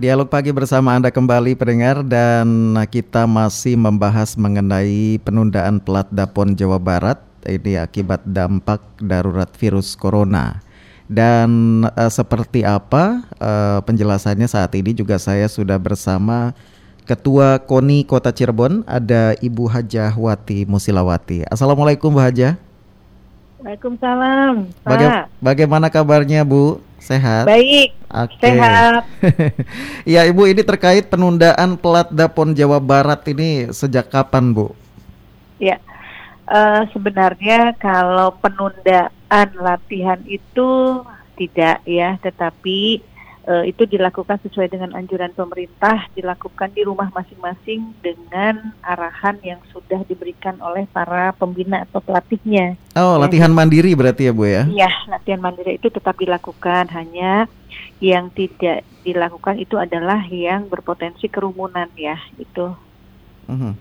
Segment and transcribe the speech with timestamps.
[0.00, 6.80] Dialog pagi bersama Anda kembali pendengar dan kita masih membahas mengenai penundaan pelat Dapon Jawa
[6.80, 10.64] Barat ini akibat dampak darurat virus corona.
[11.04, 16.56] Dan uh, seperti apa uh, penjelasannya saat ini juga saya sudah bersama
[17.04, 21.44] Ketua KONI Kota Cirebon ada Ibu Hajah Wati Musilawati.
[21.52, 22.56] Assalamualaikum Bu Hajah.
[23.60, 24.64] Waalaikumsalam.
[24.80, 26.80] Baga bagaimana kabarnya Bu?
[27.00, 27.48] Sehat?
[27.48, 27.96] Baik.
[28.06, 28.52] Okay.
[28.52, 29.02] Sehat.
[30.14, 34.76] ya Ibu ini terkait penundaan pelat Dapon Jawa Barat ini sejak kapan Bu?
[35.56, 35.80] Ya.
[36.50, 41.00] Uh, sebenarnya kalau penundaan latihan itu
[41.40, 43.00] tidak ya, tetapi
[43.48, 50.02] uh, itu dilakukan sesuai dengan anjuran pemerintah, dilakukan di rumah masing-masing dengan arahan yang sudah
[50.04, 52.76] diberikan oleh para pembina atau pelatihnya.
[52.98, 53.22] Oh, ya.
[53.24, 54.66] latihan mandiri berarti ya Bu ya?
[54.68, 57.46] Iya, latihan mandiri itu tetap dilakukan, hanya
[58.02, 62.74] yang tidak dilakukan itu adalah yang berpotensi kerumunan ya, itu.
[63.48, 63.74] Uh -huh.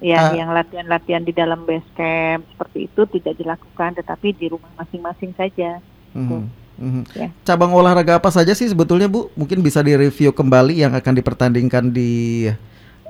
[0.00, 4.70] Ya, uh, yang latihan-latihan di dalam base camp seperti itu tidak dilakukan, tetapi di rumah
[4.80, 5.82] masing-masing saja.
[6.16, 6.42] Uh -huh.
[6.80, 7.04] Mm-hmm.
[7.12, 7.28] Ya.
[7.44, 9.28] Cabang olahraga apa saja sih sebetulnya Bu?
[9.36, 12.48] Mungkin bisa direview kembali yang akan dipertandingkan di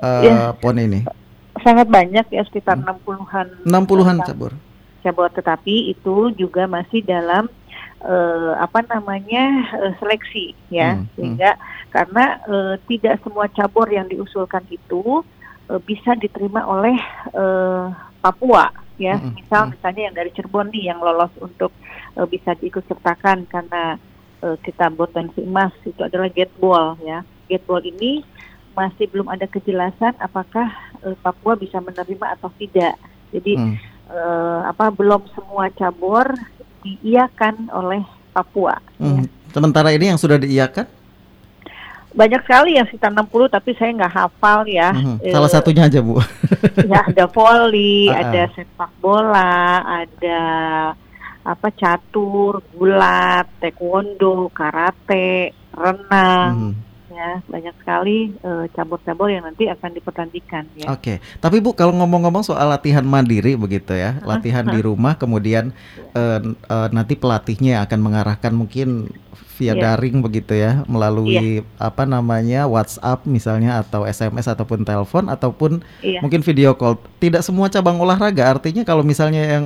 [0.03, 0.35] uh, ya.
[0.59, 1.07] PON ini.
[1.63, 2.99] Sangat banyak ya sekitar hmm.
[3.07, 3.47] 60-an.
[3.63, 4.51] 60-an cabur.
[5.01, 7.47] Cabur tetapi itu juga masih dalam
[8.03, 10.99] uh, apa namanya uh, seleksi ya.
[10.99, 11.07] Hmm.
[11.15, 11.63] Sehingga hmm.
[11.95, 15.23] karena uh, tidak semua cabur yang diusulkan itu
[15.71, 16.99] uh, bisa diterima oleh
[17.31, 17.87] uh,
[18.19, 19.17] Papua ya.
[19.17, 19.33] Hmm.
[19.33, 21.73] Misal misalnya yang dari Cirebon nih yang lolos untuk
[22.13, 23.97] uh, bisa diikut sertakan karena
[24.45, 27.25] uh, kita potensi emas itu adalah gateball ya.
[27.49, 28.21] Gateball ini
[28.77, 30.69] masih belum ada kejelasan apakah
[31.01, 32.95] uh, Papua bisa menerima atau tidak.
[33.33, 33.75] Jadi hmm.
[34.13, 36.29] uh, apa belum semua cabur
[36.85, 38.77] diiakan oleh Papua.
[39.01, 39.25] Hmm.
[39.25, 39.29] Ya.
[39.51, 41.00] Sementara ini yang sudah diiakan?
[42.11, 44.91] Banyak sekali yang sekitar 60 tapi saya nggak hafal ya.
[44.91, 45.17] Hmm.
[45.23, 46.19] Salah uh, satunya aja Bu.
[46.91, 48.21] ya ada volley, uh -uh.
[48.27, 50.41] ada sepak bola, ada
[51.41, 56.75] apa catur, gulat, taekwondo, karate, renang.
[56.75, 56.89] Hmm.
[57.11, 60.89] Ya, banyak sekali uh, cabur-cabur yang nanti akan dipertandingkan ya.
[60.89, 61.17] Oke.
[61.21, 61.39] Okay.
[61.43, 65.69] Tapi Bu kalau ngomong-ngomong soal latihan mandiri begitu ya, latihan di rumah kemudian
[66.17, 66.39] uh,
[66.71, 69.11] uh, nanti pelatihnya akan mengarahkan mungkin
[69.61, 69.93] via yeah.
[69.93, 71.77] daring begitu ya melalui yeah.
[71.77, 76.17] apa namanya WhatsApp misalnya atau SMS ataupun telepon ataupun yeah.
[76.25, 76.97] mungkin video call.
[77.21, 79.65] Tidak semua cabang olahraga artinya kalau misalnya yang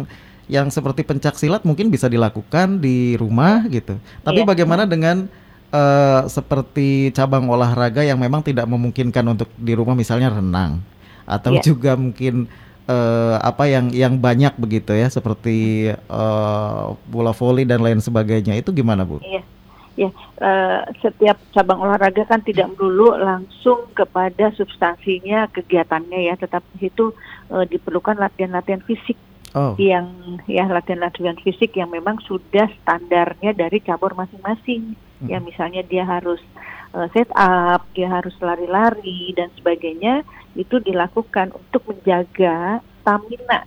[0.52, 3.96] yang seperti pencak silat mungkin bisa dilakukan di rumah gitu.
[4.28, 4.50] Tapi yeah.
[4.52, 5.32] bagaimana dengan
[5.72, 10.84] uh, seperti cabang olahraga yang memang tidak memungkinkan untuk di rumah misalnya renang
[11.24, 11.64] atau yeah.
[11.64, 12.52] juga mungkin
[12.92, 18.76] uh, apa yang yang banyak begitu ya seperti uh, bola voli dan lain sebagainya itu
[18.76, 19.24] gimana Bu?
[19.24, 19.55] Iya.
[19.96, 20.12] Ya,
[20.44, 27.16] uh, setiap cabang olahraga kan tidak melulu langsung kepada substansinya kegiatannya ya, tetapi itu
[27.48, 29.16] uh, diperlukan latihan-latihan fisik
[29.56, 29.74] oh.
[29.80, 30.12] yang
[30.52, 35.00] ya latihan-latihan fisik yang memang sudah standarnya dari cabur masing-masing.
[35.24, 35.32] Hmm.
[35.32, 36.44] Ya misalnya dia harus
[36.92, 40.28] uh, set up, dia harus lari-lari dan sebagainya
[40.60, 43.64] itu dilakukan untuk menjaga stamina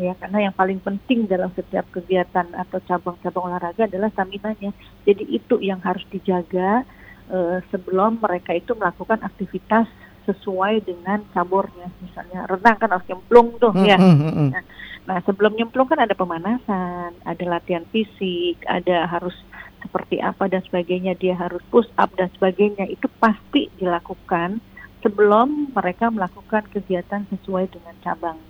[0.00, 4.72] ya karena yang paling penting dalam setiap kegiatan atau cabang-cabang olahraga adalah stamina-nya.
[5.04, 6.88] Jadi itu yang harus dijaga
[7.28, 9.84] uh, sebelum mereka itu melakukan aktivitas
[10.24, 11.92] sesuai dengan caburnya.
[12.00, 13.98] Misalnya renang kan harus nyemplung tuh hmm, ya.
[14.00, 14.48] Hmm, hmm.
[14.56, 14.64] Nah,
[15.10, 19.34] Nah, sebelum nyemplung kan ada pemanasan, ada latihan fisik, ada harus
[19.80, 22.86] seperti apa dan sebagainya, dia harus push up dan sebagainya.
[22.86, 24.60] Itu pasti dilakukan
[25.00, 28.49] sebelum mereka melakukan kegiatan sesuai dengan cabangnya.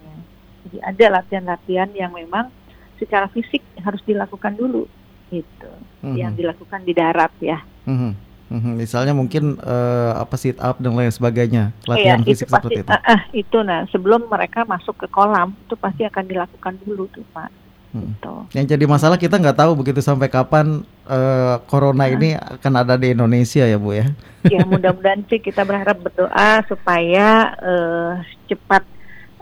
[0.67, 2.53] Jadi ada latihan-latihan yang memang
[3.01, 4.85] secara fisik harus dilakukan dulu,
[5.33, 5.73] gitu.
[6.01, 6.17] Mm -hmm.
[6.21, 7.59] Yang dilakukan di darat ya.
[7.89, 8.13] Mm -hmm.
[8.51, 12.67] Hmm, misalnya mungkin uh, apa sit up dan lain sebagainya, latihan iya, fisik itu pasti,
[12.67, 12.91] seperti itu.
[12.91, 17.23] Uh, uh, itu nah sebelum mereka masuk ke kolam itu pasti akan dilakukan dulu tuh
[17.31, 17.47] pak.
[17.95, 18.11] Hmm.
[18.11, 18.35] Gitu.
[18.59, 22.15] Yang jadi masalah kita nggak tahu begitu sampai kapan uh, corona uh.
[22.19, 24.11] ini akan ada di Indonesia ya bu ya.
[24.51, 28.19] Ya mudah-mudahan sih kita berharap berdoa supaya uh,
[28.51, 28.83] cepat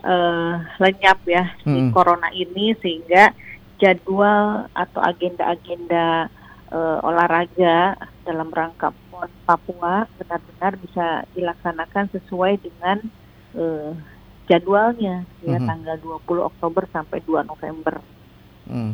[0.02, 1.72] uh, lenyap ya hmm.
[1.72, 3.34] si corona ini sehingga
[3.78, 6.26] jadwal atau agenda-agenda
[6.74, 7.94] uh, olahraga
[8.26, 12.98] dalam rangka PON Papua benar-benar bisa dilaksanakan sesuai dengan
[13.54, 13.94] uh,
[14.50, 15.68] jadwalnya ya mm -hmm.
[15.68, 18.00] tanggal 20 Oktober sampai 2 November.
[18.66, 18.92] Mm.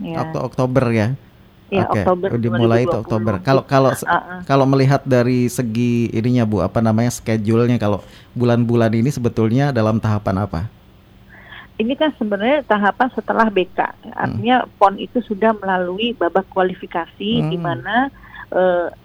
[0.00, 0.24] Ya.
[0.32, 1.12] Oktober ya.
[1.70, 3.38] Ya, Oke, Oktober dimulai itu Oktober.
[3.46, 3.94] Kalau kalau
[4.42, 8.02] kalau melihat dari segi ininya Bu, apa namanya schedule-nya kalau
[8.34, 10.66] bulan-bulan ini sebetulnya dalam tahapan apa?
[11.80, 13.80] ini kan sebenarnya tahapan setelah BK.
[14.12, 14.70] Artinya hmm.
[14.76, 17.48] PON itu sudah melalui babak kualifikasi hmm.
[17.48, 18.12] di mana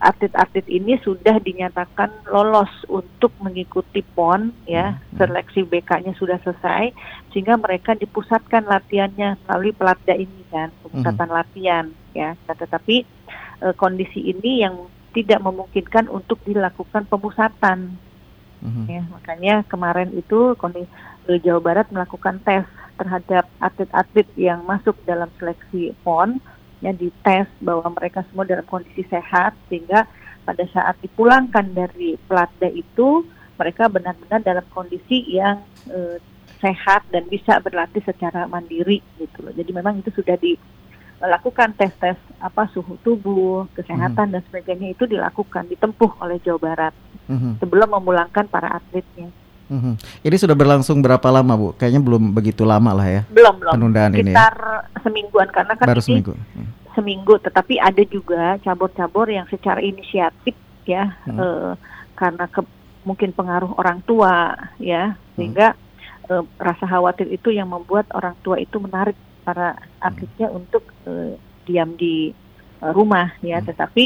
[0.02, 5.22] atlet-atlet ini sudah dinyatakan lolos untuk mengikuti PON ya hmm.
[5.22, 6.90] seleksi BK-nya sudah selesai
[7.30, 11.38] sehingga mereka dipusatkan latihannya melalui pelatda ini kan pemusatan hmm.
[11.38, 11.86] latihan
[12.18, 13.06] ya nah, tetapi
[13.62, 18.02] uh, kondisi ini yang tidak memungkinkan untuk dilakukan pemusatan
[18.66, 18.86] hmm.
[18.90, 20.90] ya makanya kemarin itu kondisi
[21.26, 22.66] Jawa Barat melakukan tes
[22.98, 26.42] terhadap atlet-atlet yang masuk dalam seleksi PON
[26.86, 30.06] ya dites bahwa mereka semua dalam kondisi sehat sehingga
[30.46, 33.26] pada saat dipulangkan dari pelatda itu
[33.58, 36.22] mereka benar-benar dalam kondisi yang e,
[36.62, 39.54] sehat dan bisa berlatih secara mandiri gitu loh.
[39.58, 44.34] Jadi memang itu sudah dilakukan tes-tes apa suhu tubuh, kesehatan hmm.
[44.38, 46.94] dan sebagainya itu dilakukan ditempuh oleh Jawa Barat
[47.26, 47.58] hmm.
[47.58, 49.34] sebelum memulangkan para atletnya.
[49.66, 49.98] Hmm.
[50.22, 51.68] Ini sudah berlangsung berapa lama Bu?
[51.74, 53.22] Kayaknya belum begitu lama lah ya.
[53.34, 53.74] Belum belum.
[53.74, 54.94] Penundaan Sekitar ini.
[54.94, 54.95] Ya?
[55.06, 56.34] Semingguan karena kan Baru ini seminggu.
[56.34, 56.70] Hmm.
[56.98, 60.58] Seminggu, tetapi ada juga cabur-cabur yang secara inisiatif
[60.90, 61.38] ya, hmm.
[61.38, 61.74] eh,
[62.18, 62.66] karena ke,
[63.06, 65.22] mungkin pengaruh orang tua ya, hmm.
[65.38, 65.68] sehingga
[66.26, 69.14] eh, rasa khawatir itu yang membuat orang tua itu menarik
[69.46, 70.58] para atletnya hmm.
[70.58, 71.38] untuk eh,
[71.70, 72.34] diam di
[72.82, 73.68] eh, rumah ya, hmm.
[73.70, 74.04] tetapi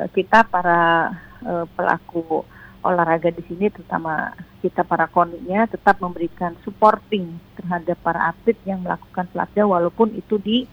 [0.00, 1.12] eh, kita para
[1.44, 2.48] eh, pelaku
[2.80, 4.32] olahraga di sini terutama
[4.64, 10.64] kita para koninya tetap memberikan supporting terhadap para atlet yang melakukan pelatih walaupun itu di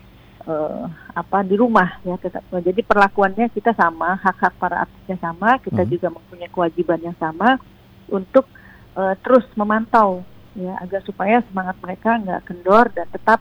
[0.48, 5.84] uh, apa di rumah ya tetap jadi perlakuannya kita sama hak-hak para atletnya sama kita
[5.84, 5.92] hmm.
[5.92, 7.60] juga mempunyai kewajiban yang sama
[8.08, 8.48] untuk
[8.96, 10.24] uh, terus memantau
[10.56, 13.40] ya agar supaya semangat mereka nggak kendor dan tetap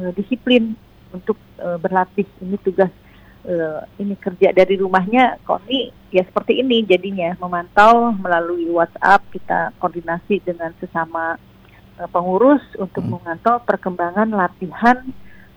[0.00, 0.72] uh, disiplin
[1.12, 2.90] untuk uh, berlatih ini tugas
[3.46, 10.42] uh, ini kerja dari rumahnya Koni ya seperti ini jadinya memantau melalui WhatsApp kita koordinasi
[10.42, 11.38] dengan sesama
[11.98, 13.16] uh, pengurus untuk hmm.
[13.16, 15.00] memantau perkembangan latihan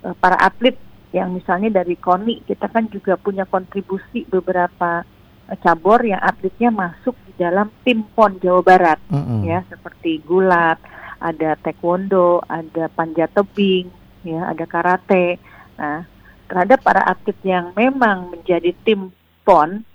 [0.06, 0.78] uh, para atlet
[1.10, 5.02] yang misalnya dari KONI kita kan juga punya kontribusi beberapa
[5.50, 9.40] uh, cabur yang atletnya masuk di dalam tim PON Jawa Barat mm -hmm.
[9.50, 10.78] ya seperti gulat,
[11.20, 13.92] ada taekwondo, ada panjat tebing,
[14.24, 15.36] ya ada karate.
[15.76, 16.08] Nah,
[16.50, 19.14] terhadap para atlet yang memang menjadi tim
[19.46, 19.86] PON,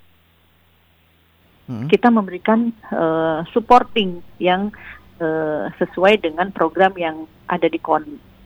[1.67, 1.87] hmm.
[1.91, 4.71] kita memberikan uh, supporting yang
[5.19, 8.03] uh, sesuai dengan program yang ada di KON.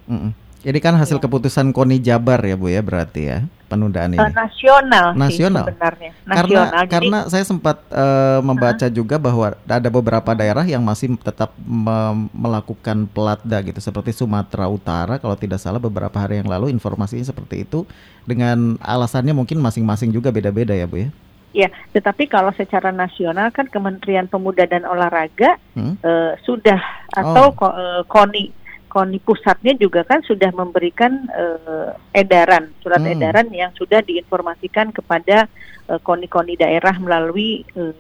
[0.10, 0.34] Hmm.
[0.60, 1.24] Jadi kan hasil ya.
[1.24, 4.20] keputusan KONI Jabar ya Bu ya berarti ya penundaan ini.
[4.20, 5.16] Uh, nasional.
[5.16, 5.64] Nasional.
[5.64, 6.12] Sih, sebenarnya.
[6.26, 6.36] Nasional.
[6.36, 11.16] Karena Jadi, karena saya sempat uh, membaca uh, juga bahwa ada beberapa daerah yang masih
[11.22, 16.74] tetap me melakukan pelatda gitu seperti Sumatera Utara kalau tidak salah beberapa hari yang lalu
[16.74, 17.88] informasinya seperti itu
[18.28, 21.10] dengan alasannya mungkin masing-masing juga beda-beda ya Bu ya.
[21.50, 21.66] Ya,
[21.98, 25.98] tetapi kalau secara nasional kan Kementerian Pemuda dan Olahraga hmm?
[26.06, 26.78] uh, sudah
[27.10, 28.06] atau oh.
[28.06, 28.59] KONI
[28.90, 33.14] KONI pusatnya juga kan sudah memberikan uh, edaran surat hmm.
[33.14, 35.46] edaran yang sudah diinformasikan kepada
[35.86, 37.94] uh, KONI-KONI daerah melalui uh,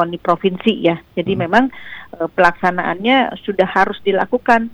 [0.00, 0.96] KONI provinsi ya.
[1.12, 1.40] Jadi hmm.
[1.44, 1.64] memang
[2.16, 4.72] uh, pelaksanaannya sudah harus dilakukan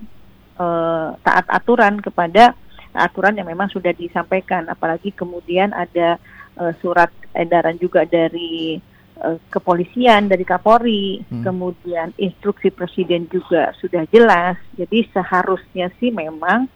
[0.62, 2.54] uh, taat aturan kepada
[2.94, 4.70] aturan yang memang sudah disampaikan.
[4.70, 6.22] Apalagi kemudian ada
[6.62, 8.78] uh, surat edaran juga dari
[9.24, 11.40] Eh, kepolisian dari Kapolri, hmm.
[11.40, 14.60] kemudian instruksi presiden juga sudah jelas.
[14.76, 16.68] Jadi seharusnya sih memang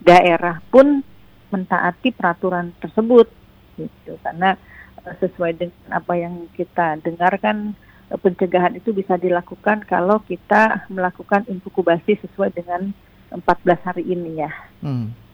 [0.00, 1.04] daerah pun
[1.52, 3.28] mentaati peraturan tersebut
[3.76, 4.56] gitu karena
[5.04, 7.76] uh, sesuai dengan apa yang kita dengarkan
[8.08, 12.96] uh, pencegahan itu bisa dilakukan kalau kita melakukan inkubasi sesuai dengan
[13.28, 13.44] 14
[13.84, 14.52] hari ini ya.
[14.80, 15.29] Hmm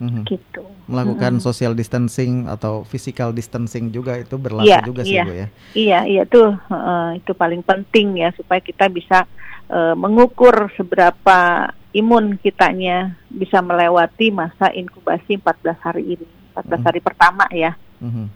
[0.00, 0.24] hmm.
[0.26, 0.64] gitu.
[0.88, 1.44] Melakukan hmm.
[1.44, 5.24] social distancing atau physical distancing juga itu berlaku ya, juga sih iya.
[5.24, 5.46] Bu ya.
[5.76, 9.28] Iya, iya tuh uh, itu paling penting ya supaya kita bisa
[9.68, 16.26] uh, mengukur seberapa imun kitanya bisa melewati masa inkubasi 14 hari ini.
[16.56, 16.82] 14 hmm.
[16.82, 17.76] hari pertama ya.
[18.00, 18.26] Hmm.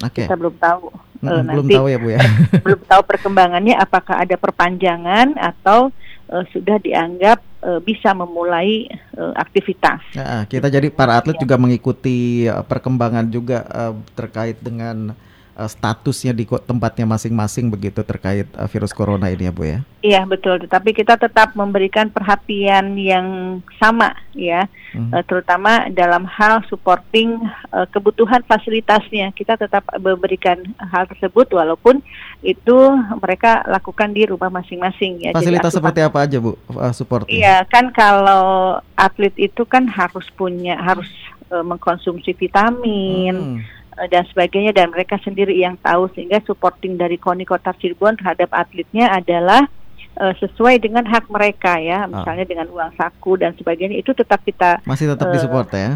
[0.00, 0.24] Okay.
[0.24, 0.88] Kita belum tahu
[1.20, 2.20] hmm, uh, belum nanti tahu ya Bu ya.
[2.64, 5.92] belum tahu perkembangannya apakah ada perpanjangan atau
[6.30, 8.86] uh, sudah dianggap uh, bisa memulai
[9.18, 10.00] uh, aktivitas.
[10.14, 11.42] Nah, kita jadi para atlet ya.
[11.42, 15.12] juga mengikuti perkembangan juga uh, terkait dengan
[15.60, 19.78] uh, statusnya di tempatnya masing-masing begitu terkait uh, virus corona ini ya Bu ya.
[20.00, 24.64] Iya betul, tetapi kita tetap memberikan perhatian yang sama ya,
[24.96, 25.12] hmm.
[25.12, 27.36] uh, terutama dalam hal supporting
[27.68, 29.36] uh, kebutuhan fasilitasnya.
[29.36, 32.00] Kita tetap memberikan hal tersebut walaupun
[32.40, 32.78] itu
[33.20, 35.30] mereka lakukan di rumah masing-masing ya.
[35.36, 37.36] Fasilitas Jadi, seperti apa aja Bu uh, supporting?
[37.36, 41.12] Iya kan kalau atlet itu kan harus punya harus
[41.52, 43.36] uh, mengkonsumsi vitamin.
[43.36, 48.16] Hmm Eh, dan sebagainya dan mereka sendiri yang tahu sehingga supporting dari KONI Kota Cirebon
[48.16, 49.68] terhadap atletnya adalah
[50.16, 52.08] uh, sesuai dengan hak mereka ya ah.
[52.08, 52.50] misalnya oh.
[52.50, 55.90] dengan uang saku dan sebagainya itu tetap kita masih tetap uh, disupport ya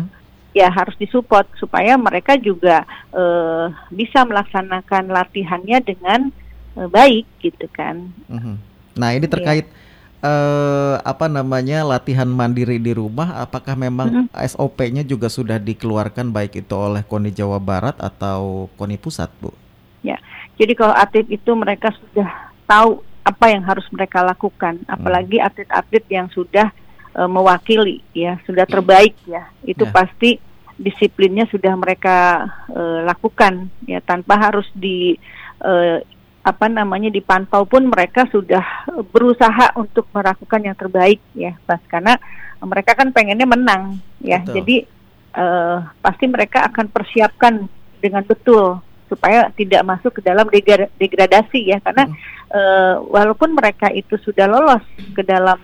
[0.55, 6.31] ya harus disupport supaya mereka juga uh, bisa melaksanakan latihannya dengan
[6.79, 8.15] uh, baik gitu kan.
[8.31, 8.57] Mm-hmm.
[8.95, 9.83] Nah ini terkait yeah.
[10.25, 14.41] Uh, apa namanya latihan mandiri di rumah, apakah memang mm-hmm.
[14.57, 19.53] SOP-nya juga sudah dikeluarkan baik itu oleh KONI Jawa Barat atau KONI Pusat, Bu?
[20.01, 20.17] Ya,
[20.57, 25.45] jadi kalau atlet itu mereka sudah tahu apa yang harus mereka lakukan, apalagi hmm.
[25.45, 26.73] atlet-atlet yang sudah
[27.15, 29.95] uh, mewakili ya sudah terbaik ya itu yeah.
[29.95, 30.31] pasti
[30.75, 35.15] disiplinnya sudah mereka uh, lakukan ya tanpa harus di
[35.63, 36.03] uh,
[36.45, 38.61] apa namanya dipantau pun mereka sudah
[39.09, 42.21] berusaha untuk melakukan yang terbaik ya pas karena
[42.61, 44.61] mereka kan pengennya menang ya betul.
[44.61, 44.77] jadi
[45.41, 47.65] uh, pasti mereka akan persiapkan
[47.99, 48.77] dengan betul
[49.09, 50.49] supaya tidak masuk ke dalam
[51.01, 52.17] degradasi ya karena hmm.
[52.53, 54.85] uh, walaupun mereka itu sudah lolos
[55.17, 55.57] ke dalam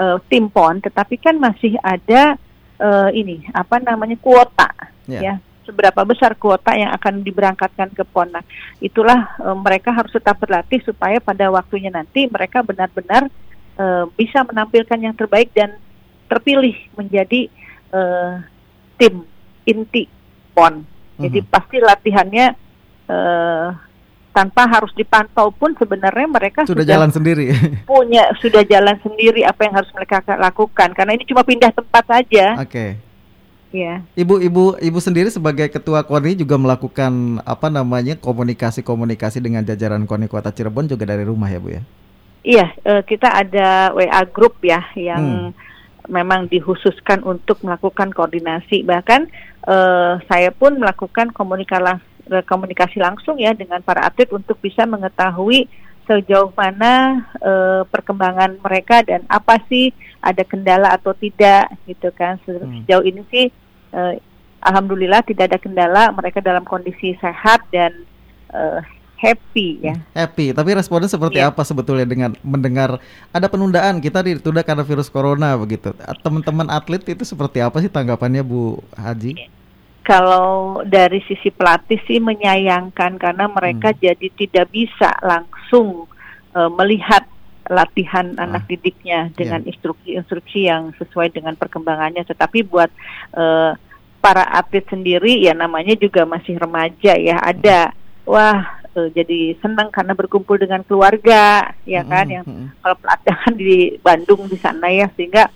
[0.00, 2.40] uh, tim PON, tetapi kan masih ada
[2.80, 4.68] uh, ini apa namanya kuota
[5.04, 5.22] yeah.
[5.22, 5.34] ya
[5.70, 8.34] seberapa besar kuota yang akan diberangkatkan ke PON.
[8.34, 8.44] Nah,
[8.82, 13.30] itulah uh, mereka harus tetap berlatih supaya pada waktunya nanti mereka benar-benar
[13.78, 15.78] uh, bisa menampilkan yang terbaik dan
[16.26, 17.46] terpilih menjadi
[17.94, 18.42] uh,
[18.98, 19.22] tim
[19.62, 20.10] inti
[20.58, 20.82] PON.
[21.22, 21.54] Jadi mm -hmm.
[21.54, 22.46] pasti latihannya
[23.06, 23.68] uh,
[24.30, 27.50] tanpa harus dipantau pun sebenarnya mereka sudah, sudah jalan sendiri.
[27.90, 32.58] Punya sudah jalan sendiri apa yang harus mereka lakukan karena ini cuma pindah tempat saja.
[32.58, 32.70] Oke.
[32.70, 32.90] Okay.
[33.70, 34.02] Ya.
[34.18, 40.26] Ibu ibu ibu sendiri sebagai ketua KONI juga melakukan apa namanya komunikasi-komunikasi dengan jajaran KONI
[40.26, 41.82] Kota Cirebon juga dari rumah ya, Bu ya.
[42.42, 46.10] Iya, uh, kita ada WA group ya yang hmm.
[46.10, 48.82] memang dikhususkan untuk melakukan koordinasi.
[48.82, 49.20] Bahkan
[49.70, 52.02] uh, saya pun melakukan komunikasi
[52.46, 55.66] komunikasi langsung ya dengan para atlet untuk bisa mengetahui
[56.10, 62.82] sejauh mana uh, perkembangan mereka dan apa sih ada kendala atau tidak gitu kan hmm.
[62.82, 63.46] sejauh ini sih
[63.94, 64.18] uh,
[64.66, 67.94] alhamdulillah tidak ada kendala mereka dalam kondisi sehat dan
[68.50, 68.82] uh,
[69.20, 69.94] happy ya.
[70.16, 71.52] Happy, tapi responnya seperti yeah.
[71.52, 72.98] apa sebetulnya dengan mendengar
[73.30, 75.92] ada penundaan kita ditunda karena virus corona begitu.
[76.24, 79.36] Teman-teman atlet itu seperti apa sih tanggapannya Bu Haji?
[79.36, 79.59] Yeah
[80.00, 84.00] kalau dari sisi pelatih sih menyayangkan karena mereka hmm.
[84.00, 86.08] jadi tidak bisa langsung
[86.56, 87.26] uh, melihat
[87.70, 88.50] latihan ah.
[88.50, 89.70] anak didiknya dengan iya.
[89.70, 92.26] instruksi-instruksi yang sesuai dengan perkembangannya.
[92.26, 92.90] Tetapi buat
[93.38, 93.78] uh,
[94.20, 97.96] para atlet sendiri ya namanya juga masih remaja ya ada
[98.28, 102.34] wah uh, jadi senang karena berkumpul dengan keluarga ya kan hmm.
[102.36, 102.68] yang hmm.
[102.84, 105.48] kalau pelatihan di Bandung di sana ya sehingga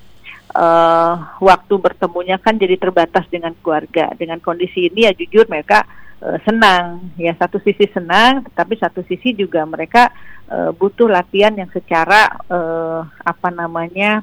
[0.54, 4.14] uh, waktu bertemunya kan jadi terbatas dengan keluarga.
[4.14, 5.84] Dengan kondisi ini ya jujur mereka
[6.22, 7.12] uh, senang.
[7.18, 10.08] Ya satu sisi senang, tetapi satu sisi juga mereka
[10.48, 14.22] uh, butuh latihan yang secara uh, apa namanya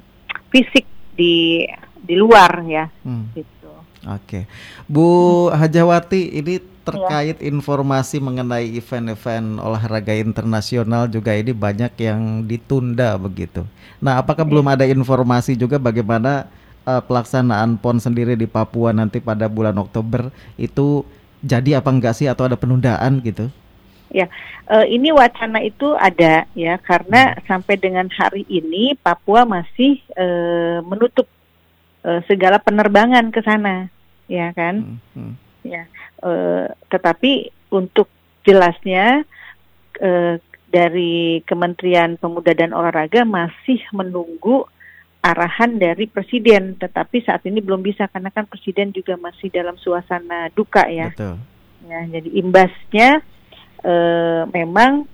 [0.49, 1.67] fisik di
[2.01, 2.87] di luar ya.
[3.03, 3.29] Hmm.
[3.35, 3.60] Gitu.
[4.01, 4.49] Oke,
[4.89, 5.05] Bu
[5.53, 7.45] Hajawati, ini terkait ya.
[7.45, 13.61] informasi mengenai event-event olahraga internasional juga ini banyak yang ditunda begitu.
[14.01, 14.49] Nah, apakah ya.
[14.49, 16.49] belum ada informasi juga bagaimana
[16.89, 21.05] uh, pelaksanaan PON sendiri di Papua nanti pada bulan Oktober itu
[21.45, 23.53] jadi apa enggak sih atau ada penundaan gitu?
[24.11, 24.27] Ya,
[24.67, 27.47] uh, ini wacana itu ada ya karena hmm.
[27.47, 31.29] sampai dengan hari ini Papua masih uh, menutup
[32.05, 33.89] uh, segala penerbangan ke sana,
[34.29, 34.97] ya kan?
[34.97, 35.33] Hmm, hmm.
[35.61, 35.85] Ya,
[36.25, 38.09] uh, tetapi untuk
[38.41, 39.21] jelasnya
[40.01, 40.35] uh,
[40.71, 44.65] dari Kementerian Pemuda dan Olahraga masih menunggu
[45.21, 50.49] arahan dari Presiden, tetapi saat ini belum bisa karena kan Presiden juga masih dalam suasana
[50.57, 51.13] duka ya.
[51.13, 51.37] Betul.
[51.85, 53.09] Ya, jadi imbasnya
[53.85, 55.05] uh, memang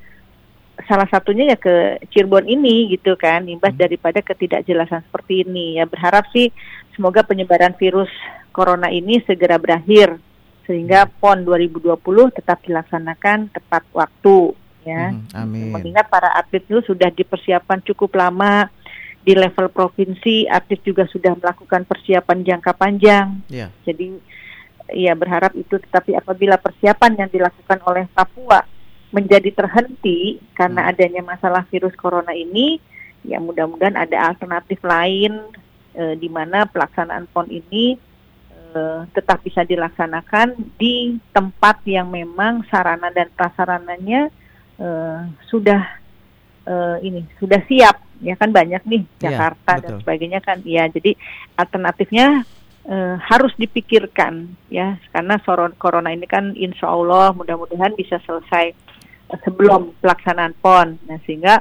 [0.86, 3.82] salah satunya ya ke Cirebon ini gitu kan imbas hmm.
[3.82, 6.54] daripada ketidakjelasan seperti ini ya berharap sih
[6.94, 8.12] semoga penyebaran virus
[8.54, 10.22] corona ini segera berakhir
[10.70, 11.18] sehingga hmm.
[11.18, 14.54] PON 2020 tetap dilaksanakan tepat waktu
[14.84, 15.16] ya.
[15.16, 15.72] Hmm, amin.
[15.74, 18.68] Mengingat para atlet itu sudah dipersiapkan cukup lama
[19.24, 23.44] di level provinsi, atlet juga sudah melakukan persiapan jangka panjang.
[23.52, 23.72] Yeah.
[23.84, 24.16] Jadi
[24.96, 28.64] ya berharap itu tetapi apabila persiapan yang dilakukan oleh Papua
[29.12, 30.92] menjadi terhenti karena hmm.
[30.92, 32.80] adanya masalah virus corona ini,
[33.24, 35.40] ya mudah-mudahan ada alternatif lain
[35.96, 37.96] e, di mana pelaksanaan PON ini
[38.52, 38.80] e,
[39.16, 44.28] tetap bisa dilaksanakan di tempat yang memang sarana dan prasarananya
[44.80, 44.88] e,
[45.48, 46.08] sudah
[47.00, 47.96] ini sudah siap.
[48.20, 50.60] Ya kan banyak nih iya, Jakarta ya, dan sebagainya kan.
[50.68, 51.16] Ya jadi
[51.56, 52.44] alternatifnya
[52.88, 55.00] uh, harus dipikirkan ya.
[55.16, 55.40] Karena
[55.80, 58.76] corona ini kan insya Allah mudah-mudahan bisa selesai
[59.44, 60.98] sebelum pelaksanaan PON.
[61.08, 61.60] Nah, sehingga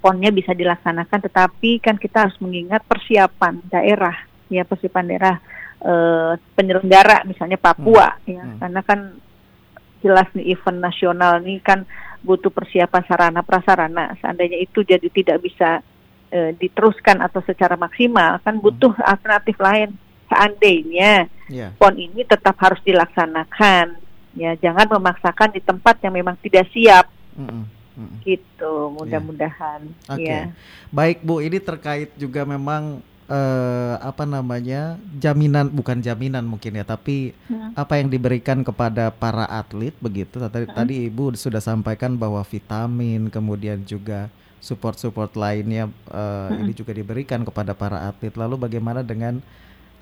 [0.00, 4.16] PONnya bisa dilaksanakan tetapi kan kita harus mengingat persiapan daerah
[4.48, 5.36] ya persiapan daerah
[5.84, 8.26] uh, penyelenggara misalnya Papua hmm.
[8.26, 8.58] ya hmm.
[8.64, 9.00] karena kan
[10.00, 11.84] jelas nih event nasional ini kan
[12.24, 15.84] butuh persiapan sarana prasarana seandainya itu jadi tidak bisa
[16.32, 18.64] uh, diteruskan atau secara maksimal kan hmm.
[18.64, 19.04] butuh hmm.
[19.04, 19.92] alternatif lain
[20.32, 21.76] seandainya yeah.
[21.76, 24.00] pon ini tetap harus dilaksanakan
[24.34, 27.64] ya jangan memaksakan di tempat yang memang tidak siap mm -mm.
[28.22, 28.94] gitu iya.
[28.94, 30.14] mudah-mudahan yeah.
[30.14, 30.26] okay.
[30.26, 30.40] ya
[30.94, 37.32] baik bu ini terkait juga memang uh, apa namanya jaminan bukan jaminan mungkin ya tapi
[37.46, 37.78] hmm.
[37.78, 40.74] apa yang diberikan kepada para atlet begitu tadi hmm.
[40.74, 46.60] tadi ibu sudah sampaikan bahwa vitamin kemudian juga support-support lainnya uh, hmm.
[46.66, 49.40] ini juga diberikan kepada para atlet lalu bagaimana dengan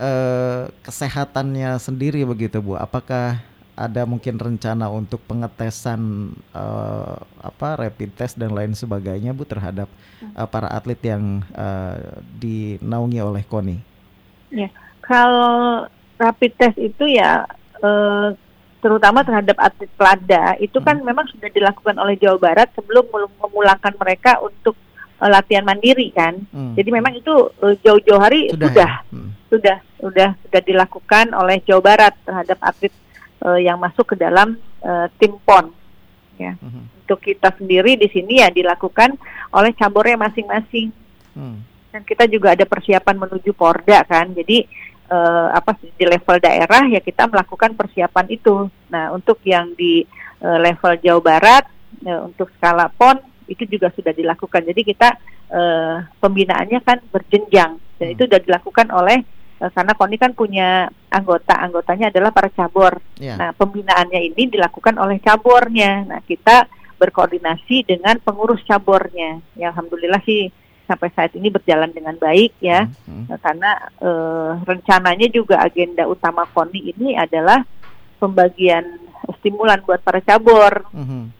[0.03, 2.75] uh, kesehatannya sendiri begitu Bu.
[2.75, 3.39] Apakah
[3.79, 9.87] ada mungkin rencana untuk pengetesan uh, apa rapid test dan lain sebagainya Bu terhadap
[10.35, 13.79] uh, para atlet yang uh, dinaungi oleh KONI?
[14.51, 14.67] Ya,
[14.99, 15.87] kalau
[16.19, 17.47] rapid test itu ya
[17.79, 18.35] uh,
[18.83, 21.07] terutama terhadap atlet pelada itu kan hmm.
[21.07, 24.75] memang sudah dilakukan oleh Jawa Barat sebelum memulangkan mereka untuk
[25.23, 26.35] uh, latihan mandiri kan.
[26.51, 26.75] Hmm.
[26.75, 27.31] Jadi memang itu
[27.63, 29.15] uh, jauh-jauh hari sudah sudah, ya?
[29.15, 29.31] hmm.
[29.51, 32.91] sudah sudah sudah dilakukan oleh Jawa Barat terhadap atlet
[33.45, 35.71] uh, yang masuk ke dalam uh, tim PON.
[36.39, 36.55] Ya.
[36.59, 36.87] Hmm.
[37.05, 39.17] Untuk kita sendiri di sini ya dilakukan
[39.55, 40.95] oleh cabornya masing-masing.
[41.35, 41.65] Hmm.
[41.89, 44.31] Dan kita juga ada persiapan menuju Porda kan.
[44.37, 44.69] Jadi
[45.11, 48.69] uh, apa di level daerah ya kita melakukan persiapan itu.
[48.93, 50.05] Nah, untuk yang di
[50.45, 51.65] uh, level Jawa Barat
[52.05, 53.19] uh, untuk skala PON
[53.49, 54.63] itu juga sudah dilakukan.
[54.69, 55.17] Jadi kita
[55.51, 58.15] uh, pembinaannya kan berjenjang dan hmm.
[58.15, 59.25] itu sudah dilakukan oleh
[59.59, 63.03] karena KONI kan punya anggota, anggotanya adalah para cabur.
[63.19, 63.35] Yeah.
[63.35, 66.07] Nah, pembinaannya ini dilakukan oleh caburnya.
[66.07, 69.43] Nah, kita berkoordinasi dengan pengurus caburnya.
[69.59, 70.51] Ya alhamdulillah sih
[70.87, 72.87] sampai saat ini berjalan dengan baik ya.
[73.07, 73.27] Hmm.
[73.27, 77.67] Nah, karena uh, rencananya juga agenda utama KONI ini adalah
[78.23, 78.87] pembagian
[79.43, 80.87] stimulan buat para cabur.
[80.95, 81.39] Hmm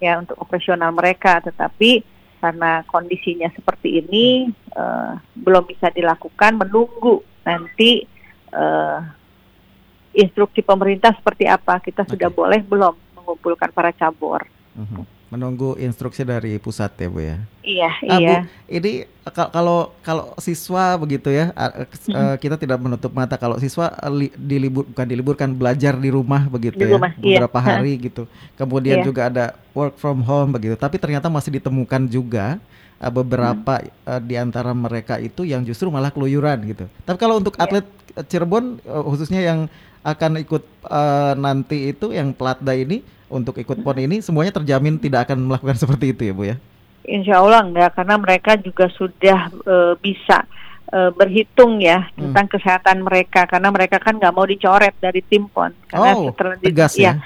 [0.00, 2.00] ya untuk operasional mereka tetapi
[2.40, 8.08] karena kondisinya seperti ini uh, belum bisa dilakukan menunggu nanti
[8.56, 9.04] uh,
[10.16, 12.16] instruksi pemerintah seperti apa kita okay.
[12.16, 14.42] sudah boleh belum mengumpulkan para cabur.
[14.74, 15.04] Uh mhm.
[15.30, 17.36] Menunggu instruksi dari pusat ya bu ya.
[17.62, 18.36] Iya ah, iya.
[18.42, 18.92] Bu, ini
[19.30, 22.34] kalau kalau siswa begitu ya hmm.
[22.42, 26.90] kita tidak menutup mata kalau siswa li, dilibur bukan diliburkan belajar di rumah begitu di
[26.90, 27.38] ya rumah, iya.
[27.38, 28.26] beberapa hari gitu.
[28.58, 29.06] Kemudian iya.
[29.06, 30.74] juga ada work from home begitu.
[30.74, 32.58] Tapi ternyata masih ditemukan juga
[33.00, 34.06] uh, beberapa hmm.
[34.06, 36.84] uh, di antara mereka itu yang justru malah keluyuran gitu.
[37.08, 37.64] Tapi kalau untuk iya.
[37.64, 37.86] atlet
[38.28, 39.66] Cirebon uh, khususnya yang
[40.00, 45.28] akan ikut uh, nanti itu yang pelatda ini untuk ikut PON ini semuanya terjamin tidak
[45.28, 46.56] akan melakukan seperti itu ya Bu ya?
[47.04, 50.44] Insya Allah enggak karena mereka juga sudah uh, bisa
[50.92, 52.28] uh, berhitung ya hmm.
[52.28, 56.56] tentang kesehatan mereka karena mereka kan nggak mau dicoret dari tim PON karena oh, setelah
[56.60, 57.20] di, tegas ya.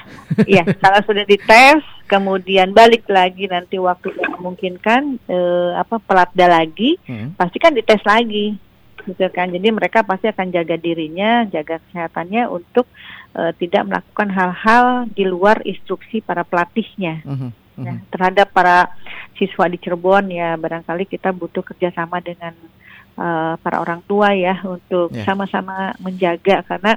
[0.47, 6.47] Iya, ya, kalau sudah dites kemudian balik lagi nanti waktu yang memungkinkan uh, apa pelatda
[6.49, 7.37] lagi hmm.
[7.37, 8.57] pasti kan dites lagi
[9.05, 12.89] gitu kan jadi mereka pasti akan jaga dirinya jaga kesehatannya untuk
[13.37, 17.21] uh, tidak melakukan hal-hal di luar instruksi para pelatihnya.
[17.25, 17.51] Uh -huh.
[17.75, 17.99] Uh -huh.
[18.15, 18.95] terhadap para
[19.35, 22.55] siswa di Cirebon ya barangkali kita butuh kerjasama dengan
[23.19, 25.27] uh, para orang tua ya untuk ya.
[25.27, 25.99] sama-sama yeah.
[25.99, 26.95] menjaga karena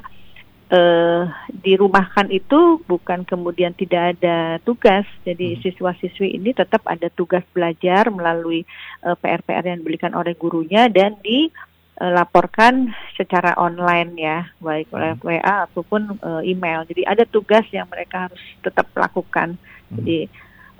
[0.72, 5.08] uh, dirumahkan itu bukan kemudian tidak ada tugas.
[5.24, 5.62] Jadi hmm.
[5.64, 8.68] siswa-siswi ini tetap ada tugas belajar melalui
[9.04, 11.48] uh, PR-PR yang diberikan oleh gurunya dan di
[12.00, 15.24] uh, laporkan secara online ya, baik oleh hmm.
[15.24, 16.84] WA ataupun uh, email.
[16.88, 19.56] Jadi ada tugas yang mereka harus tetap lakukan.
[19.92, 19.96] Hmm.
[20.02, 20.28] Jadi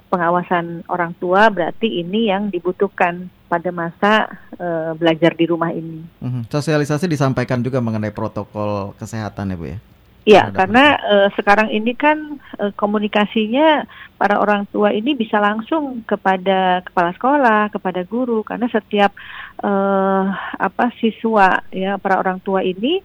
[0.08, 4.28] pengawasan orang tua berarti ini yang dibutuhkan pada masa
[4.60, 6.04] uh, belajar di rumah ini.
[6.20, 6.44] Hmm.
[6.52, 9.80] Sosialisasi disampaikan juga mengenai protokol kesehatan ya Bu ya?
[10.28, 13.88] Iya, karena uh, sekarang ini kan uh, komunikasinya
[14.20, 19.16] para orang tua ini bisa langsung kepada kepala sekolah, kepada guru, karena setiap
[19.64, 20.28] uh,
[20.60, 23.00] apa siswa ya para orang tua ini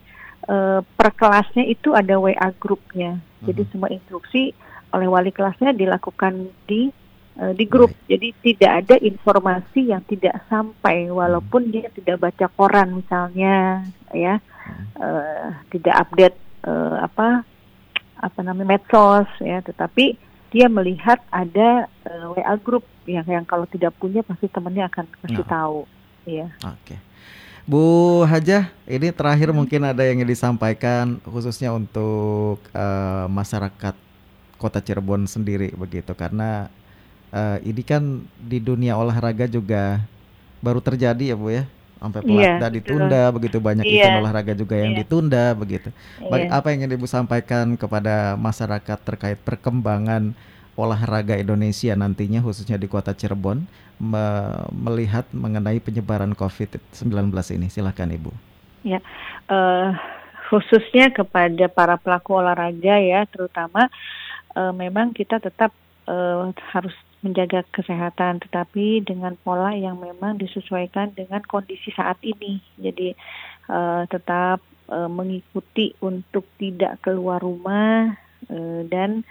[0.50, 3.22] uh, per kelasnya itu ada WA grupnya.
[3.42, 4.50] Jadi semua instruksi
[4.90, 6.90] oleh wali kelasnya dilakukan di
[7.38, 7.92] uh, di grup.
[7.92, 8.16] Right.
[8.16, 11.72] Jadi tidak ada informasi yang tidak sampai walaupun hmm.
[11.72, 14.40] dia tidak baca koran misalnya ya.
[14.94, 17.42] Uh, tidak update uh, apa
[18.22, 20.14] apa namanya medsos ya, tetapi
[20.54, 25.42] dia melihat ada uh, WA grup yang yang kalau tidak punya pasti temannya akan kasih
[25.42, 25.48] oh.
[25.48, 25.78] tahu,
[26.28, 26.46] ya.
[26.62, 26.94] Oke.
[26.94, 26.98] Okay.
[27.62, 27.82] Bu
[28.26, 29.58] Hajah, ini terakhir hmm.
[29.58, 33.94] mungkin ada yang disampaikan khususnya untuk uh, masyarakat
[34.58, 36.70] Kota Cirebon sendiri begitu karena
[37.32, 40.04] uh, ini kan di dunia olahraga juga
[40.62, 41.64] baru terjadi ya Bu ya
[42.02, 43.34] sampai pelatda yeah, ditunda betul.
[43.38, 43.98] begitu banyak yeah.
[44.02, 45.00] event olahraga juga yang yeah.
[45.06, 45.88] ditunda begitu.
[46.18, 46.50] Yeah.
[46.50, 50.34] apa yang ingin Ibu sampaikan kepada masyarakat terkait perkembangan
[50.74, 53.62] olahraga Indonesia nantinya khususnya di kota Cirebon
[54.02, 54.24] me
[54.74, 57.70] melihat mengenai penyebaran COVID-19 ini.
[57.70, 58.34] Silahkan Ibu.
[58.82, 58.98] Ya,
[59.46, 59.94] uh,
[60.50, 63.86] khususnya kepada para pelaku olahraga ya, terutama
[64.58, 65.70] uh, memang kita tetap
[66.10, 72.58] uh, harus menjaga kesehatan, tetapi dengan pola yang memang disesuaikan dengan kondisi saat ini.
[72.76, 73.14] Jadi
[73.70, 74.58] uh, tetap
[74.90, 78.18] uh, mengikuti untuk tidak keluar rumah
[78.50, 79.22] uh, dan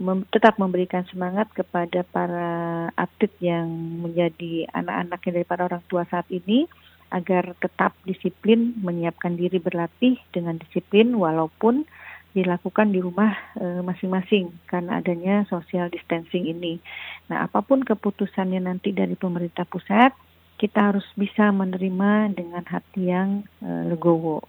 [0.00, 3.68] mem tetap memberikan semangat kepada para atlet yang
[4.00, 6.64] menjadi anak-anaknya daripada orang tua saat ini
[7.10, 11.84] agar tetap disiplin menyiapkan diri berlatih dengan disiplin walaupun
[12.30, 16.78] dilakukan di rumah e, masing-masing e, karena adanya social distancing ini.
[17.26, 20.14] Nah, apa pun keputusannya nanti dari pemerintah pusat,
[20.60, 24.46] kita harus bisa menerima dengan hati yang e, legowo.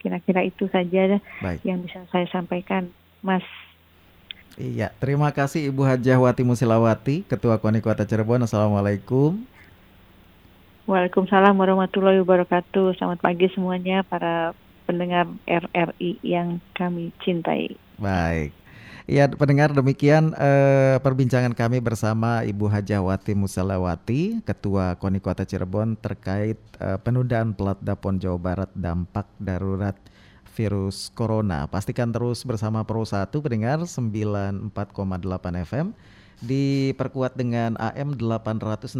[0.00, 1.60] Kira-kira itu saja Baik.
[1.66, 2.88] yang bisa saya sampaikan,
[3.20, 3.44] Mas.
[4.56, 8.40] Iya, terima kasih Ibu Hajah Wati Musilawati, Ketua KONI Kota Cirebon.
[8.40, 9.44] Assalamualaikum.
[10.88, 12.96] Waalaikumsalam warahmatullahi wabarakatuh.
[12.96, 17.74] Selamat pagi semuanya para pendengar RRI yang kami cintai.
[17.98, 18.54] Baik.
[19.06, 26.58] Ya pendengar demikian eh, perbincangan kami bersama Ibu Hajawati Musalawati, Ketua KONI Kota Cirebon terkait
[26.82, 29.94] eh, penundaan Plat Dapon Jawa Barat dampak darurat
[30.58, 31.70] virus corona.
[31.70, 34.74] Pastikan terus bersama Pro 1 pendengar 94,8
[35.62, 35.94] FM
[36.42, 38.98] diperkuat dengan AM 864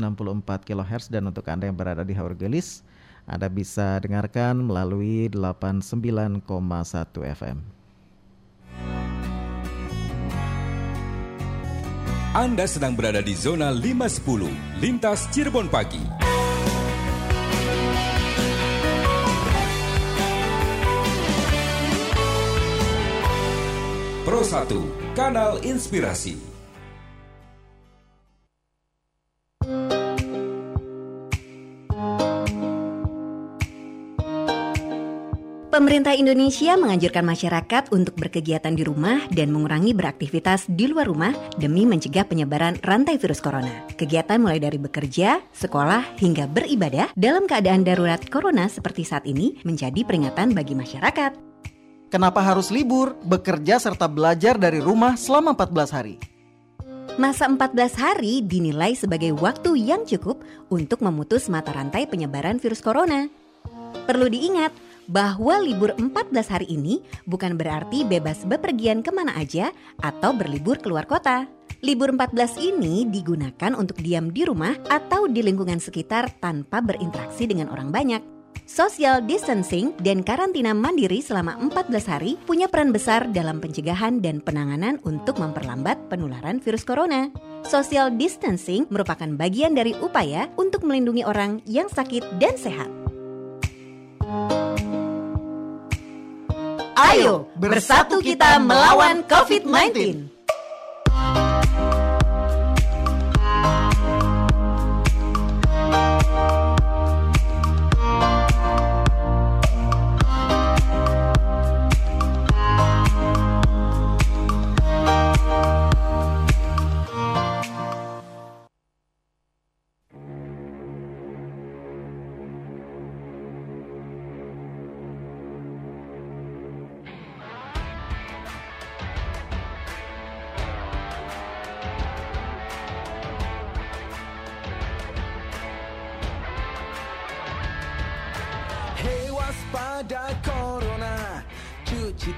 [0.62, 2.87] kHz dan untuk Anda yang berada di Haurgelis
[3.27, 6.47] anda bisa dengarkan melalui 89,1
[7.27, 7.59] FM.
[12.37, 16.05] Anda sedang berada di zona 510, lintas Cirebon pagi.
[24.23, 26.45] Pro 1, kanal inspirasi.
[35.77, 41.85] Pemerintah Indonesia menganjurkan masyarakat untuk berkegiatan di rumah dan mengurangi beraktivitas di luar rumah demi
[41.85, 43.85] mencegah penyebaran rantai virus corona.
[43.93, 50.01] Kegiatan mulai dari bekerja, sekolah, hingga beribadah dalam keadaan darurat corona seperti saat ini menjadi
[50.01, 51.37] peringatan bagi masyarakat.
[52.09, 56.17] Kenapa harus libur, bekerja, serta belajar dari rumah selama 14 hari?
[57.21, 60.41] Masa 14 hari dinilai sebagai waktu yang cukup
[60.73, 63.29] untuk memutus mata rantai penyebaran virus corona.
[64.07, 69.71] Perlu diingat, bahwa libur 14 hari ini bukan berarti bebas bepergian ke mana aja
[70.03, 71.47] atau berlibur keluar kota.
[71.85, 77.69] Libur 14 ini digunakan untuk diam di rumah atau di lingkungan sekitar tanpa berinteraksi dengan
[77.69, 78.23] orang banyak.
[78.66, 84.99] Social distancing dan karantina mandiri selama 14 hari punya peran besar dalam pencegahan dan penanganan
[85.07, 87.31] untuk memperlambat penularan virus corona.
[87.62, 92.90] Social distancing merupakan bagian dari upaya untuk melindungi orang yang sakit dan sehat.
[96.96, 100.32] Ayo, bersatu kita melawan COVID-19.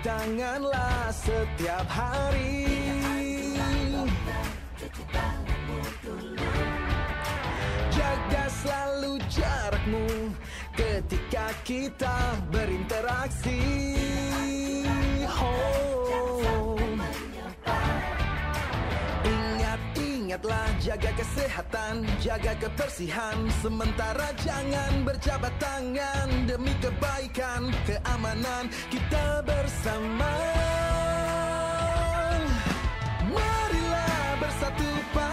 [0.02, 2.64] Tanganlah setiap hari
[7.92, 10.08] Jaga selalu jarakmu
[10.72, 12.16] ketika kita
[12.48, 13.60] berinteraksi
[15.28, 16.07] oh.
[20.88, 23.36] Jaga kesehatan, jaga kebersihan.
[23.60, 26.48] Sementara jangan berjabat tangan.
[26.48, 30.32] Demi kebaikan, keamanan kita bersama.
[33.28, 35.27] Marilah bersatu padu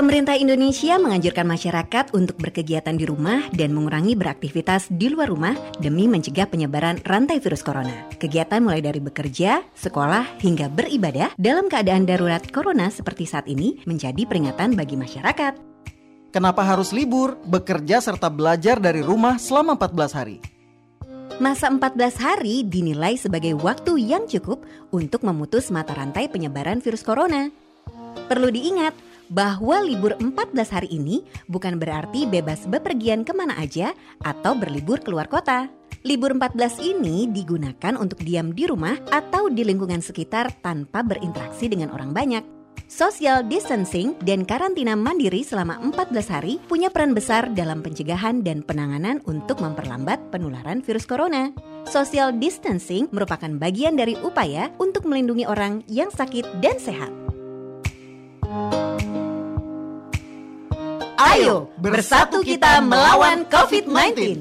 [0.00, 6.08] Pemerintah Indonesia menganjurkan masyarakat untuk berkegiatan di rumah dan mengurangi beraktivitas di luar rumah demi
[6.08, 8.08] mencegah penyebaran rantai virus corona.
[8.16, 14.24] Kegiatan mulai dari bekerja, sekolah, hingga beribadah dalam keadaan darurat corona seperti saat ini menjadi
[14.24, 15.60] peringatan bagi masyarakat.
[16.32, 20.40] Kenapa harus libur, bekerja serta belajar dari rumah selama 14 hari?
[21.36, 24.64] Masa 14 hari dinilai sebagai waktu yang cukup
[24.96, 27.52] untuk memutus mata rantai penyebaran virus corona.
[28.32, 34.58] Perlu diingat, bahwa libur 14 hari ini bukan berarti bebas bepergian ke mana aja atau
[34.58, 35.70] berlibur keluar kota.
[36.02, 41.94] Libur 14 ini digunakan untuk diam di rumah atau di lingkungan sekitar tanpa berinteraksi dengan
[41.94, 42.44] orang banyak.
[42.90, 49.22] Social distancing dan karantina mandiri selama 14 hari punya peran besar dalam pencegahan dan penanganan
[49.30, 51.54] untuk memperlambat penularan virus corona.
[51.86, 57.12] Social distancing merupakan bagian dari upaya untuk melindungi orang yang sakit dan sehat.
[61.20, 64.40] Ayo bersatu kita melawan COVID-19.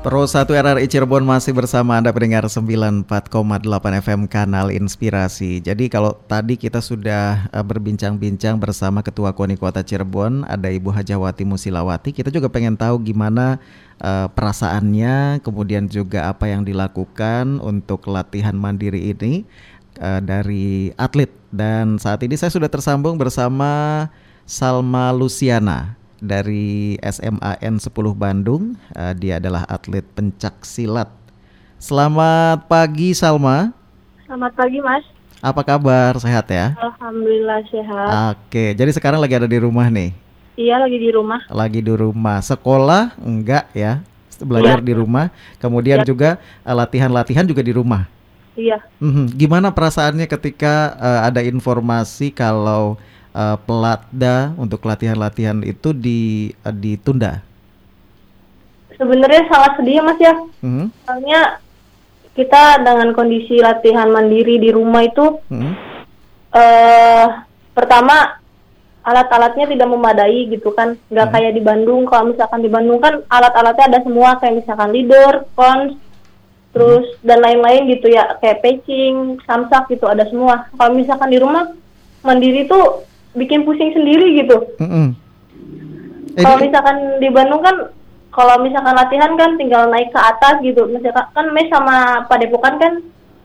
[0.00, 3.04] Pro 1 RRI Cirebon masih bersama Anda pendengar 94,8
[4.00, 5.60] FM Kanal Inspirasi.
[5.60, 11.44] Jadi kalau tadi kita sudah uh, berbincang-bincang bersama Ketua KONI Kota Cirebon, ada Ibu Hajawati
[11.44, 13.60] Musilawati, kita juga pengen tahu gimana
[14.00, 19.44] uh, perasaannya, kemudian juga apa yang dilakukan untuk latihan mandiri ini
[20.00, 21.28] uh, dari atlet.
[21.52, 24.08] Dan saat ini saya sudah tersambung bersama
[24.48, 28.76] Salma Luciana dari SMAN 10 Bandung.
[28.94, 31.08] Uh, dia adalah atlet pencak silat.
[31.80, 33.72] Selamat pagi Salma.
[34.28, 35.02] Selamat pagi Mas.
[35.40, 36.14] Apa kabar?
[36.20, 36.76] Sehat ya?
[36.76, 38.36] Alhamdulillah sehat.
[38.36, 40.12] Oke, jadi sekarang lagi ada di rumah nih.
[40.60, 41.40] Iya, lagi di rumah.
[41.48, 42.44] Lagi di rumah.
[42.44, 44.04] Sekolah enggak ya?
[44.44, 44.86] Belajar ya.
[44.86, 45.32] di rumah.
[45.56, 46.06] Kemudian ya.
[46.06, 48.04] juga eh, latihan-latihan juga di rumah.
[48.60, 48.84] Iya.
[49.00, 53.00] Hmm, gimana perasaannya ketika uh, ada informasi kalau
[53.34, 57.42] uh, pelatda untuk latihan-latihan itu di uh, ditunda?
[59.00, 60.86] Sebenarnya sangat sedih mas ya, mm-hmm.
[61.08, 61.40] soalnya
[62.36, 65.72] kita dengan kondisi latihan mandiri di rumah itu, mm-hmm.
[66.52, 67.26] uh,
[67.72, 68.36] pertama
[69.00, 71.32] alat-alatnya tidak memadai gitu kan, nggak mm-hmm.
[71.32, 72.04] kayak di Bandung.
[72.04, 75.96] Kalau misalkan di Bandung kan alat-alatnya ada semua kayak misalkan leader, cons,
[76.76, 77.24] terus mm-hmm.
[77.24, 80.68] dan lain-lain gitu ya, kayak patching, samsak gitu ada semua.
[80.76, 81.72] Kalau misalkan di rumah
[82.20, 84.56] mandiri tuh bikin pusing sendiri gitu.
[84.82, 85.06] Mm -hmm.
[86.40, 87.76] Kalau misalkan di Bandung kan,
[88.30, 90.86] kalau misalkan latihan kan tinggal naik ke atas gitu.
[90.86, 92.92] Misalkan kan mes sama Padepokan kan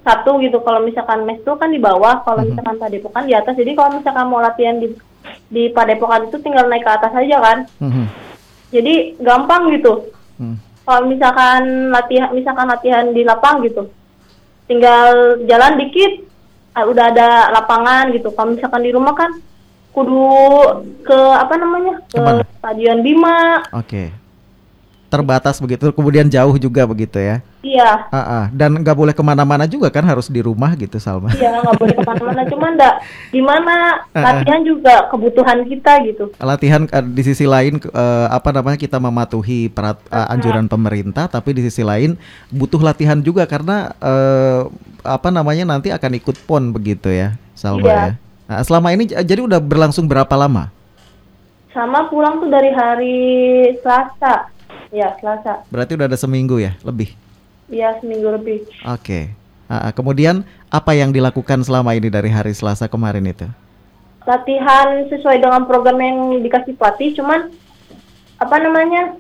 [0.06, 0.62] satu gitu.
[0.62, 2.50] Kalau misalkan mes tuh kan di bawah, kalau mm -hmm.
[2.54, 3.54] misalkan Padepokan di atas.
[3.58, 4.94] Jadi kalau misalkan mau latihan di
[5.50, 7.58] di Padepokan itu tinggal naik ke atas aja kan.
[7.82, 8.06] Mm -hmm.
[8.74, 10.14] Jadi gampang gitu.
[10.38, 10.58] Mm.
[10.86, 13.90] Kalau misalkan latihan, misalkan latihan di lapang gitu,
[14.70, 16.22] tinggal jalan dikit,
[16.78, 18.30] ah, udah ada lapangan gitu.
[18.30, 19.34] Kalau misalkan di rumah kan
[19.96, 20.28] kudu
[21.08, 22.44] ke apa namanya ke Ke mana?
[22.60, 23.64] Stadion Bima.
[23.72, 23.88] Oke.
[23.88, 24.08] Okay.
[25.06, 27.40] Terbatas begitu, kemudian jauh juga begitu ya?
[27.64, 28.10] Iya.
[28.12, 28.44] Uh -uh.
[28.52, 31.32] Dan nggak boleh ke mana-mana juga kan harus di rumah gitu Salma?
[31.32, 32.96] Iya nggak boleh ke mana-mana, cuman enggak
[33.32, 33.76] gimana
[34.12, 34.24] uh -uh.
[34.28, 36.24] latihan juga kebutuhan kita gitu.
[36.36, 41.56] Latihan uh, di sisi lain uh, apa namanya kita mematuhi perat, uh, anjuran pemerintah, tapi
[41.56, 42.20] di sisi lain
[42.52, 44.68] butuh latihan juga karena uh,
[45.06, 47.96] apa namanya nanti akan ikut pon begitu ya Salma iya.
[47.96, 48.25] ya?
[48.46, 50.70] Nah, selama ini jadi udah berlangsung berapa lama?
[51.74, 53.18] Sama pulang tuh dari hari
[53.82, 54.54] Selasa.
[54.94, 55.66] Ya, Selasa.
[55.74, 57.12] Berarti udah ada seminggu ya, lebih?
[57.68, 58.64] Iya, seminggu lebih.
[58.86, 59.02] Oke.
[59.02, 59.24] Okay.
[59.66, 63.50] Nah, kemudian apa yang dilakukan selama ini dari hari Selasa kemarin itu?
[64.30, 67.50] Latihan sesuai dengan program yang dikasih pelatih, cuman
[68.38, 69.18] apa namanya?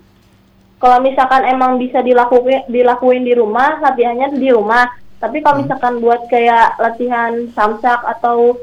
[0.77, 4.85] Kalau misalkan emang bisa dilakuin dilakuin di rumah, latihannya di rumah.
[5.17, 5.61] Tapi kalau hmm.
[5.65, 8.59] misalkan buat kayak latihan samsak atau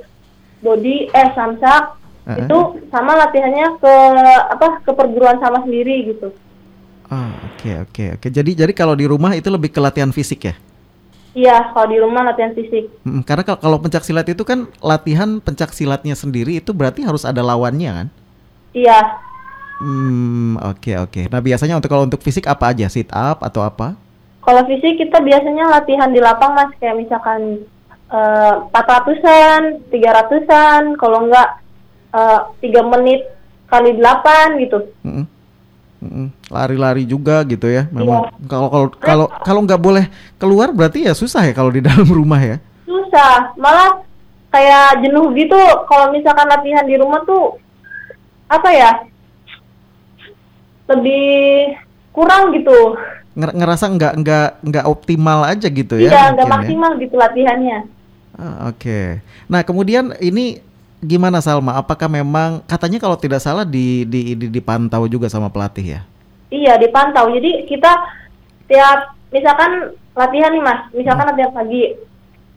[0.62, 2.38] body eh samsak uh-huh.
[2.38, 3.94] itu sama latihannya ke
[4.56, 6.30] apa ke perguruan sama sendiri gitu.
[7.12, 8.18] Oh, oke okay, oke okay, oke.
[8.24, 8.30] Okay.
[8.32, 10.54] Jadi jadi kalau di rumah itu lebih ke latihan fisik ya?
[11.32, 12.92] Iya, kalau di rumah latihan fisik.
[13.08, 17.40] Hmm, karena kalau pencak silat itu kan latihan pencak silatnya sendiri itu berarti harus ada
[17.40, 18.08] lawannya kan?
[18.76, 19.00] Iya.
[19.80, 21.12] Hmm, oke okay, oke.
[21.12, 21.24] Okay.
[21.32, 22.84] Nah, biasanya untuk kalau untuk fisik apa aja?
[22.92, 23.96] Sit up atau apa?
[24.44, 27.64] Kalau fisik kita biasanya latihan di lapang Mas, kayak misalkan
[28.12, 31.48] empat uh, ratusan, tiga ratusan, kalau enggak
[32.12, 33.24] eh, tiga uh, menit
[33.72, 34.84] kali delapan gitu.
[35.00, 35.24] Mm
[36.04, 36.26] -mm.
[36.52, 37.88] Lari-lari juga gitu ya.
[37.88, 38.48] Memang iya.
[38.52, 40.04] kalau kalau kalau kalau nggak boleh
[40.36, 42.60] keluar berarti ya susah ya kalau di dalam rumah ya.
[42.84, 44.04] Susah, malah
[44.52, 45.60] kayak jenuh gitu.
[45.88, 47.56] Kalau misalkan latihan di rumah tuh
[48.52, 48.90] apa ya
[50.92, 51.72] lebih
[52.12, 53.00] kurang gitu
[53.32, 56.52] ngerasa nggak nggak nggak optimal aja gitu ya iya nggak ya?
[56.52, 57.00] maksimal ya?
[57.00, 57.78] gitu latihannya
[58.42, 59.22] ah, oke okay.
[59.46, 60.58] nah kemudian ini
[60.98, 65.98] gimana Salma apakah memang katanya kalau tidak salah di, di, di dipantau juga sama pelatih
[65.98, 66.00] ya
[66.50, 67.90] iya dipantau jadi kita
[68.66, 71.30] tiap misalkan latihan nih mas misalkan hmm.
[71.30, 71.82] latihan pagi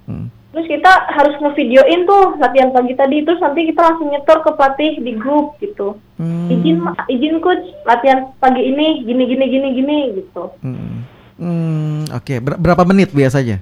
[0.09, 4.51] hmm terus kita harus ngevideoin tuh latihan pagi tadi terus nanti kita langsung nyetor ke
[4.55, 6.47] pelatih di grup gitu hmm.
[6.47, 6.79] izin
[7.11, 10.95] izin coach latihan pagi ini gini gini gini gini gitu hmm.
[11.35, 12.39] Hmm, oke okay.
[12.39, 13.59] Ber berapa menit biasanya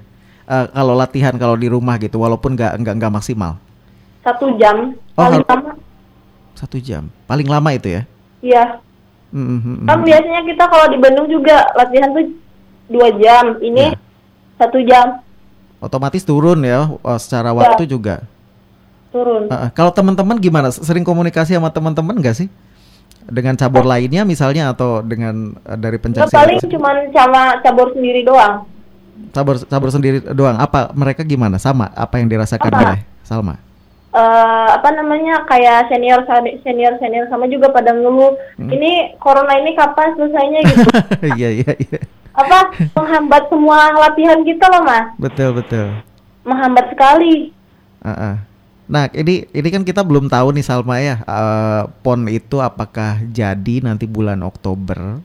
[0.48, 3.60] uh, kalau latihan kalau di rumah gitu walaupun nggak nggak nggak maksimal
[4.24, 5.70] satu jam oh, paling lama
[6.54, 8.02] satu jam paling lama itu ya
[8.40, 8.64] iya
[9.32, 10.06] hmm, hmm, hmm kan hmm.
[10.06, 12.26] biasanya kita kalau di Bandung juga latihan tuh
[12.88, 13.98] dua jam ini yeah.
[14.60, 15.24] satu jam
[15.84, 17.56] otomatis turun ya uh, secara ya.
[17.60, 18.24] waktu juga.
[19.12, 19.52] Turun.
[19.52, 20.72] Uh, kalau teman-teman gimana?
[20.72, 22.48] Sering komunikasi sama teman-teman nggak sih?
[23.24, 23.88] Dengan cabur oh.
[23.88, 28.64] lainnya misalnya atau dengan uh, dari pencak Paling cuma sama cabur sendiri doang.
[29.34, 30.58] Cabur cabur sendiri doang.
[30.58, 31.58] Apa mereka gimana?
[31.58, 32.80] Sama apa yang dirasakan apa?
[32.82, 33.54] oleh Salma?
[34.14, 36.22] Uh, apa namanya kayak senior
[36.62, 38.70] senior senior sama juga pada ngeluh hmm.
[38.70, 40.86] ini corona ini kapan selesainya gitu
[41.34, 41.98] iya iya iya
[42.30, 45.98] apa menghambat semua latihan kita loh mas betul betul
[46.46, 47.50] menghambat sekali
[48.02, 48.34] uh -uh.
[48.86, 53.82] nah ini ini kan kita belum tahu nih Salma ya uh, pon itu apakah jadi
[53.82, 55.18] nanti bulan Oktober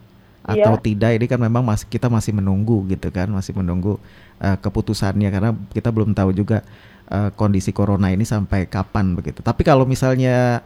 [0.57, 0.81] atau iya.
[0.81, 4.01] tidak ini kan memang masih kita masih menunggu gitu kan masih menunggu
[4.41, 6.65] uh, keputusannya karena kita belum tahu juga
[7.09, 9.41] uh, kondisi corona ini sampai kapan begitu.
[9.41, 10.61] Tapi kalau misalnya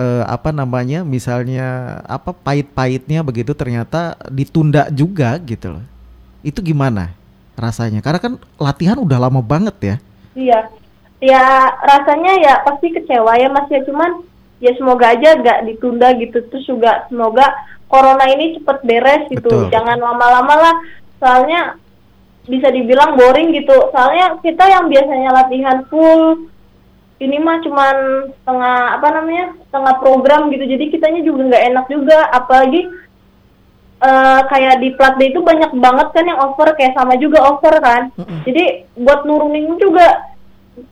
[0.00, 5.84] uh, apa namanya, misalnya apa pahit-pahitnya begitu ternyata ditunda juga gitu loh
[6.42, 7.14] itu gimana
[7.54, 8.02] rasanya?
[8.02, 9.96] Karena kan latihan udah lama banget ya.
[10.32, 10.60] Iya,
[11.22, 11.44] ya
[11.86, 14.26] rasanya ya pasti kecewa ya Mas ya cuman
[14.62, 17.50] ya semoga aja gak ditunda gitu terus juga semoga
[17.90, 19.70] corona ini cepet beres gitu Betul.
[19.74, 20.74] jangan lama-lama lah
[21.18, 21.76] soalnya
[22.46, 26.46] bisa dibilang boring gitu soalnya kita yang biasanya latihan full
[27.22, 27.96] ini mah cuman
[28.34, 32.86] setengah apa namanya setengah program gitu jadi kitanya juga nggak enak juga apalagi
[34.02, 37.74] uh, kayak di plat D itu banyak banget kan yang over kayak sama juga over
[37.78, 38.10] kan.
[38.18, 38.40] Mm-hmm.
[38.50, 38.64] Jadi
[38.98, 40.34] buat nurunin juga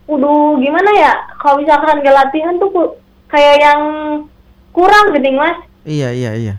[0.07, 1.13] kudu gimana ya?
[1.37, 2.95] Kalau misalkan gak latihan tuh
[3.31, 3.81] kayak yang
[4.75, 5.57] kurang gitu mas.
[5.87, 6.55] Iya iya iya.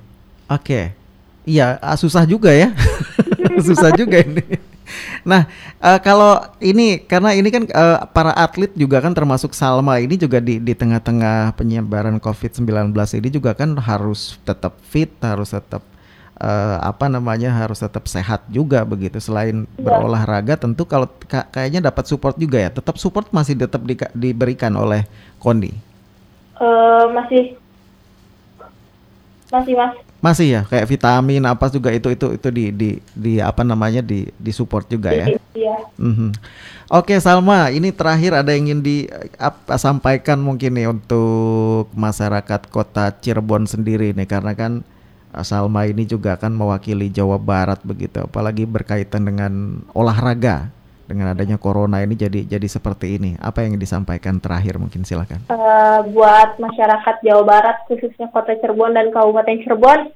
[0.51, 0.65] Oke.
[0.65, 0.85] Okay.
[1.47, 2.73] Iya ah, susah juga ya.
[3.67, 4.43] susah juga ini.
[5.23, 5.47] Nah,
[5.79, 10.43] uh, kalau ini karena ini kan uh, para atlet juga kan termasuk Salma ini juga
[10.43, 15.83] di di tengah-tengah penyebaran COVID-19 ini juga kan harus tetap fit, harus tetap
[16.43, 19.87] uh, apa namanya harus tetap sehat juga begitu selain ya.
[19.87, 25.07] berolahraga tentu kalau kayaknya dapat support juga ya tetap support masih tetap di, diberikan oleh
[25.39, 25.92] Kondi
[26.61, 27.57] uh, masih
[29.53, 29.93] masih mas
[30.23, 34.31] masih ya kayak vitamin apa juga itu itu itu di di di apa namanya di
[34.39, 35.35] di support juga ya.
[35.51, 35.77] Iya.
[35.99, 36.31] Mm-hmm.
[36.95, 38.97] Oke Salma, ini terakhir ada yang ingin di
[39.35, 44.87] apa, sampaikan mungkin nih untuk masyarakat kota Cirebon sendiri nih karena kan
[45.43, 50.71] Salma ini juga akan mewakili Jawa Barat begitu, apalagi berkaitan dengan olahraga.
[51.13, 53.37] Dengan adanya corona ini jadi jadi seperti ini.
[53.37, 55.45] Apa yang disampaikan terakhir mungkin silakan.
[55.53, 60.09] Uh, buat masyarakat Jawa Barat khususnya Kota Cirebon dan Kabupaten Cirebon,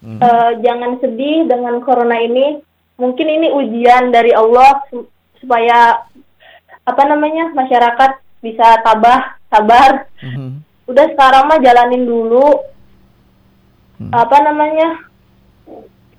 [0.00, 0.18] hmm.
[0.24, 2.64] uh, jangan sedih dengan corona ini.
[2.96, 4.80] Mungkin ini ujian dari Allah
[5.36, 6.08] supaya
[6.88, 10.08] apa namanya masyarakat bisa tabah, sabar.
[10.24, 10.64] Hmm.
[10.88, 12.64] Udah sekarang mah jalanin dulu
[14.00, 14.08] hmm.
[14.08, 15.07] apa namanya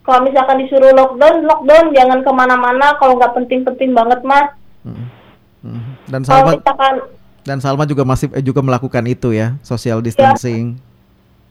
[0.10, 4.50] kalau misalkan disuruh lockdown lockdown jangan ke mana-mana kalau nggak penting-penting banget mas
[4.82, 5.06] hmm.
[5.62, 5.94] Hmm.
[6.10, 6.96] dan Salma misalkan,
[7.46, 10.88] dan Salma juga masih eh, juga melakukan itu ya social distancing ya.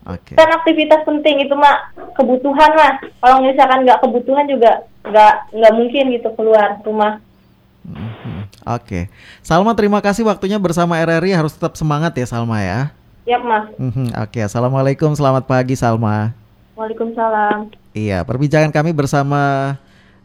[0.08, 0.32] Oke.
[0.32, 0.36] Okay.
[0.40, 2.96] Kan aktivitas penting itu mak kebutuhan mas.
[3.20, 7.20] Kalau misalkan nggak kebutuhan juga nggak nggak mungkin gitu keluar rumah.
[7.84, 8.48] Hmm.
[8.64, 9.04] Oke, okay.
[9.40, 12.92] Salma terima kasih waktunya bersama RRI harus tetap semangat ya Salma ya.
[13.28, 13.68] Siap, Mas.
[13.76, 14.42] Mm-hmm, Oke, okay.
[14.48, 15.12] Assalamualaikum.
[15.12, 16.32] Selamat pagi, Salma.
[16.78, 17.74] Waalaikumsalam.
[17.90, 19.74] Iya, perbincangan kami bersama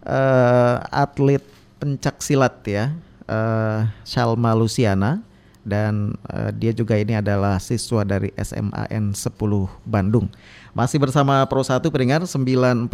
[0.05, 1.41] uh, atlet
[1.81, 2.93] pencak silat ya,
[3.25, 5.25] uh, Salma Luciana
[5.65, 9.33] dan uh, dia juga ini adalah siswa dari SMAN 10
[9.81, 10.29] Bandung.
[10.77, 12.89] Masih bersama Pro 1 pendengar 94,8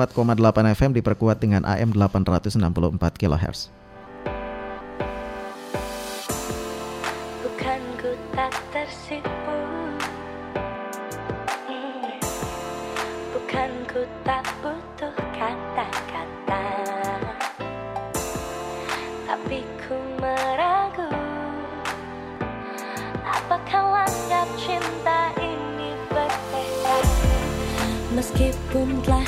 [0.80, 2.64] FM diperkuat dengan AM 864
[3.20, 3.79] kHz.
[28.40, 29.19] keep on gliding.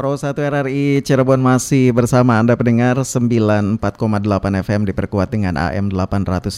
[0.00, 3.84] Pro 1 RRI Cirebon masih bersama Anda pendengar 94,8
[4.64, 6.56] FM diperkuat dengan AM 864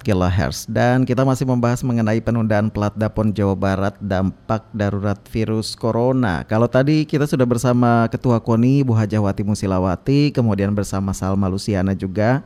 [0.00, 6.40] kHz dan kita masih membahas mengenai penundaan plat Dapon Jawa Barat dampak darurat virus corona.
[6.48, 12.40] Kalau tadi kita sudah bersama Ketua KONI Bu Hajawati Musilawati, kemudian bersama Salma Luciana juga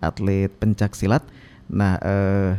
[0.00, 1.20] atlet pencak silat.
[1.68, 2.52] Nah, eh,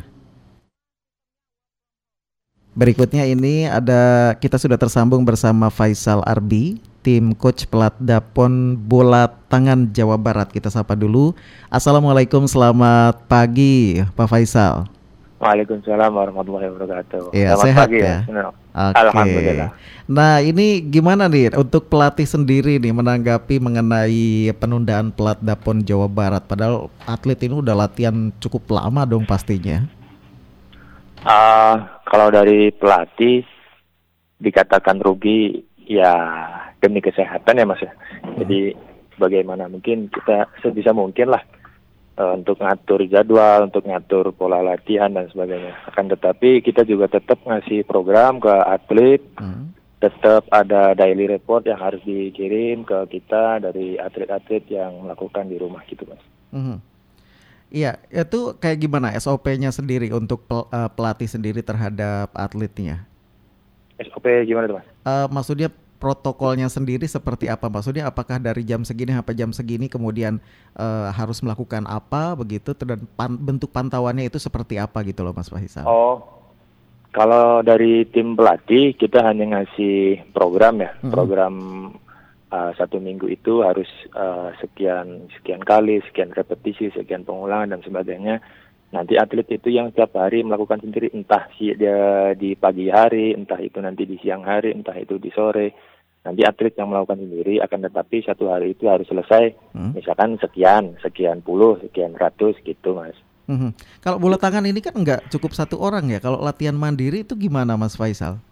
[2.78, 9.90] Berikutnya ini ada kita sudah tersambung bersama Faisal Arbi, tim coach pelat Dapon bola tangan
[9.92, 10.50] Jawa Barat.
[10.52, 11.34] Kita sapa dulu.
[11.72, 14.88] Assalamualaikum, selamat pagi Pak Faisal.
[15.38, 17.30] Waalaikumsalam warahmatullahi wabarakatuh.
[17.30, 18.18] Iya, Selamat sehat pagi ya?
[18.26, 18.50] ya.
[18.50, 18.98] Oke.
[18.98, 19.70] Alhamdulillah.
[20.10, 26.42] Nah, ini gimana nih untuk pelatih sendiri nih menanggapi mengenai penundaan pelat Dapon Jawa Barat?
[26.50, 29.86] Padahal atlet ini udah latihan cukup lama dong pastinya.
[31.22, 33.46] Ah, kalau dari pelatih
[34.42, 36.18] dikatakan rugi ya
[36.80, 37.92] demi kesehatan ya Mas ya.
[38.38, 38.74] Jadi
[39.16, 41.42] bagaimana mungkin kita sebisa mungkin lah
[42.16, 45.74] eh, untuk ngatur jadwal, untuk ngatur pola latihan dan sebagainya.
[45.86, 49.74] Akan tetapi kita juga tetap ngasih program ke atlet, Hmm.
[49.98, 55.82] tetap ada daily report yang harus dikirim ke kita dari atlet-atlet yang melakukan di rumah
[55.86, 56.22] gitu Mas.
[56.54, 56.78] Mhm.
[57.68, 63.04] Iya, itu kayak gimana SOP-nya sendiri untuk pel- eh, pelatih sendiri terhadap atletnya?
[63.98, 64.88] SOP gimana tuh Mas?
[65.04, 65.68] Eh, maksudnya
[65.98, 67.68] protokolnya sendiri seperti apa?
[67.68, 70.38] Maksudnya apakah dari jam segini sampai jam segini kemudian
[70.78, 75.50] uh, harus melakukan apa begitu dan pan bentuk pantauannya itu seperti apa gitu loh Mas
[75.50, 75.86] Faisal?
[75.86, 76.22] Oh,
[77.12, 81.10] kalau dari tim pelatih kita hanya ngasih program ya, hmm.
[81.10, 81.54] program
[82.54, 88.38] uh, satu minggu itu harus uh, sekian sekian kali, sekian repetisi, sekian pengulangan dan sebagainya.
[88.88, 93.60] Nanti atlet itu yang setiap hari melakukan sendiri, entah si dia di pagi hari, entah
[93.60, 95.76] itu nanti di siang hari, entah itu di sore.
[96.24, 99.92] Nanti atlet yang melakukan sendiri akan tetapi satu hari itu harus selesai, hmm.
[99.96, 103.16] misalkan sekian, sekian puluh, sekian ratus gitu mas.
[103.48, 103.72] Hmm.
[104.04, 106.20] Kalau bola tangan ini kan nggak cukup satu orang ya.
[106.20, 108.44] Kalau latihan mandiri itu gimana Mas Faisal?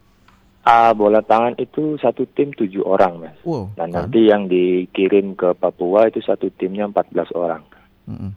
[0.63, 3.37] Uh, bola tangan itu satu tim tujuh orang mas.
[3.43, 4.07] Wow, Dan kan?
[4.07, 7.61] nanti yang dikirim ke Papua itu satu timnya 14 orang.
[8.07, 8.31] Hmm.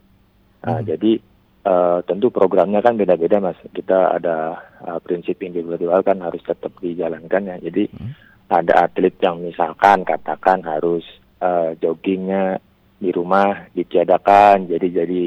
[0.67, 0.85] Nah, hmm.
[0.85, 1.11] Jadi
[1.59, 3.59] Uh, tentu programnya kan beda-beda mas.
[3.75, 7.55] Kita ada uh, prinsip individual kan harus tetap dijalankan ya.
[7.59, 8.11] Jadi hmm.
[8.47, 11.03] ada atlet yang misalkan katakan harus
[11.43, 12.63] uh, joggingnya
[12.95, 14.71] di rumah ditiadakan.
[14.71, 15.23] Jadi jadi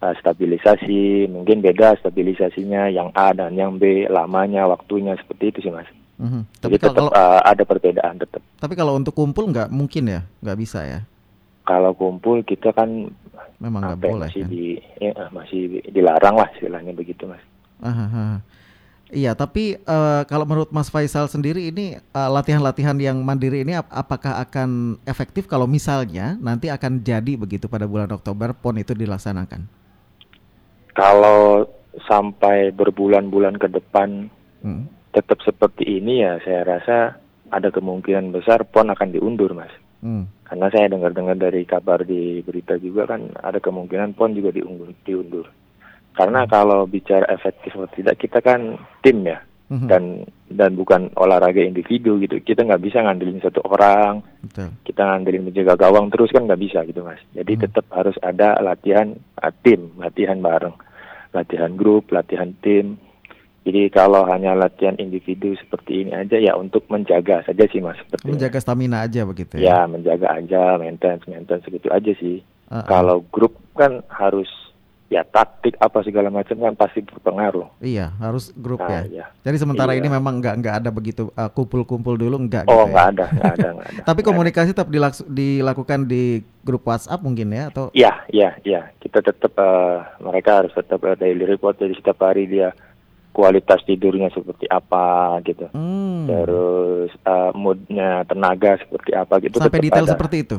[0.00, 5.72] uh, stabilisasi mungkin beda stabilisasinya yang A dan yang B lamanya waktunya seperti itu sih
[5.76, 5.88] mas.
[6.16, 6.42] Mm-hmm.
[6.64, 8.40] Tapi Jadi tetap kalau, uh, ada perbedaan tetap.
[8.56, 11.00] Tapi kalau untuk kumpul nggak mungkin ya, nggak bisa ya?
[11.68, 13.12] Kalau kumpul kita kan
[13.58, 14.50] memang nggak boleh masih kan?
[14.52, 14.64] di
[15.00, 17.42] ya, masih dilarang lah istilahnya begitu mas.
[17.80, 18.40] Aha,
[19.06, 23.86] Iya, tapi uh, kalau menurut Mas Faisal sendiri ini latihan latihan-latihan yang mandiri ini ap
[23.86, 29.62] apakah akan efektif kalau misalnya nanti akan jadi begitu pada bulan Oktober PON itu dilaksanakan?
[30.90, 31.70] Kalau
[32.10, 34.26] sampai berbulan-bulan ke depan
[34.66, 35.14] hmm.
[35.14, 36.98] tetap seperti ini ya saya rasa
[37.54, 39.70] ada kemungkinan besar PON akan diundur, Mas.
[40.02, 40.26] Hmm.
[40.46, 44.94] Karena saya dengar-dengar dari kabar di berita juga kan ada kemungkinan PON juga diundur.
[45.02, 45.46] diundur.
[46.14, 46.50] Karena hmm.
[46.50, 49.90] kalau bicara efektif atau tidak kita kan tim ya hmm.
[49.90, 52.38] dan dan bukan olahraga individu gitu.
[52.40, 54.22] Kita nggak bisa ngandelin satu orang.
[54.46, 54.70] Betul.
[54.86, 57.20] Kita ngandelin menjaga gawang terus kan nggak bisa gitu mas.
[57.34, 57.62] Jadi hmm.
[57.66, 60.78] tetap harus ada latihan uh, tim, latihan bareng,
[61.34, 63.02] latihan grup, latihan tim
[63.66, 67.98] jadi kalau hanya latihan individu seperti ini aja ya untuk menjaga saja sih mas.
[67.98, 69.66] Seperti menjaga stamina aja begitu ya?
[69.66, 72.46] Ya menjaga aja, maintenance, maintenance segitu aja sih.
[72.70, 72.86] Uh -uh.
[72.86, 74.46] Kalau grup kan harus
[75.10, 77.66] ya taktik apa segala macam kan pasti berpengaruh.
[77.82, 79.02] Iya harus grup nah, ya.
[79.10, 79.26] ya.
[79.42, 80.02] Jadi sementara iya.
[80.02, 82.70] ini memang nggak nggak ada begitu uh, kumpul-kumpul uh, dulu nggak.
[82.70, 83.10] Oh gitu nggak ya?
[83.10, 84.02] ada nggak ada nggak ada.
[84.14, 84.90] Tapi komunikasi tetap
[85.26, 87.90] dilakukan di grup WhatsApp mungkin ya atau?
[87.90, 92.46] Iya iya iya kita tetap uh, mereka harus tetap uh, daily report jadi setiap hari
[92.46, 92.70] dia
[93.36, 95.68] kualitas tidurnya seperti apa gitu.
[95.76, 96.24] Hmm.
[96.24, 99.60] Terus uh, moodnya tenaga seperti apa gitu.
[99.60, 100.16] Sampai detail ada.
[100.16, 100.58] seperti itu.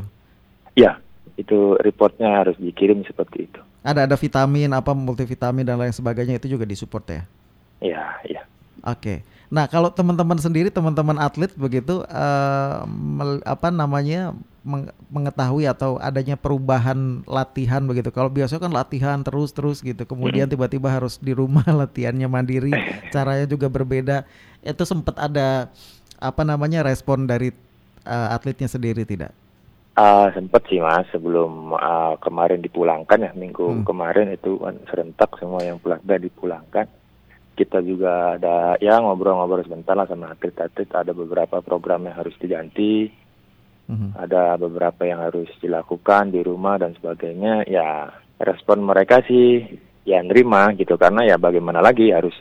[0.78, 1.02] Ya,
[1.34, 3.62] itu reportnya harus dikirim seperti itu.
[3.82, 7.22] Ada ada vitamin apa multivitamin dan lain sebagainya itu juga disupport ya.
[7.82, 8.42] Iya, iya.
[8.86, 9.26] Oke.
[9.48, 12.84] Nah, kalau teman-teman sendiri, teman-teman atlet begitu uh,
[13.48, 14.36] apa namanya
[15.08, 18.12] mengetahui atau adanya perubahan latihan begitu.
[18.12, 22.76] Kalau biasanya kan latihan terus-terus gitu, kemudian tiba-tiba harus di rumah latihannya mandiri,
[23.16, 24.28] caranya juga berbeda.
[24.62, 25.72] Itu sempat ada
[26.20, 27.56] apa namanya respon dari
[28.04, 29.32] uh, atletnya sendiri tidak?
[29.98, 33.86] Uh, sempat sih mas sebelum uh, kemarin dipulangkan ya minggu hmm.
[33.88, 36.86] kemarin itu kan serentak semua yang pulang dipulangkan
[37.58, 43.10] kita juga ada ya ngobrol-ngobrol sebentar lah sama atlet-atlet ada beberapa program yang harus diganti
[43.88, 44.12] mm-hmm.
[44.20, 49.66] ada beberapa yang harus dilakukan di rumah dan sebagainya ya respon mereka sih
[50.08, 52.36] ya nerima gitu karena ya bagaimana lagi harus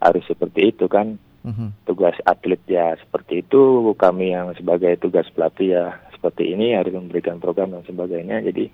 [0.00, 1.86] harus seperti itu kan mm-hmm.
[1.86, 7.38] tugas atlet ya seperti itu kami yang sebagai tugas pelatih ya seperti ini harus memberikan
[7.38, 8.72] program dan sebagainya jadi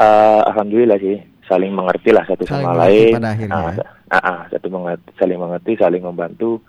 [0.00, 1.18] uh, alhamdulillah sih
[1.50, 3.14] saling mengerti lah satu saling sama lain.
[3.18, 3.58] Pada akhirnya.
[3.58, 6.62] Nah, uh, uh, satu mengerti, saling mengerti, saling membantu.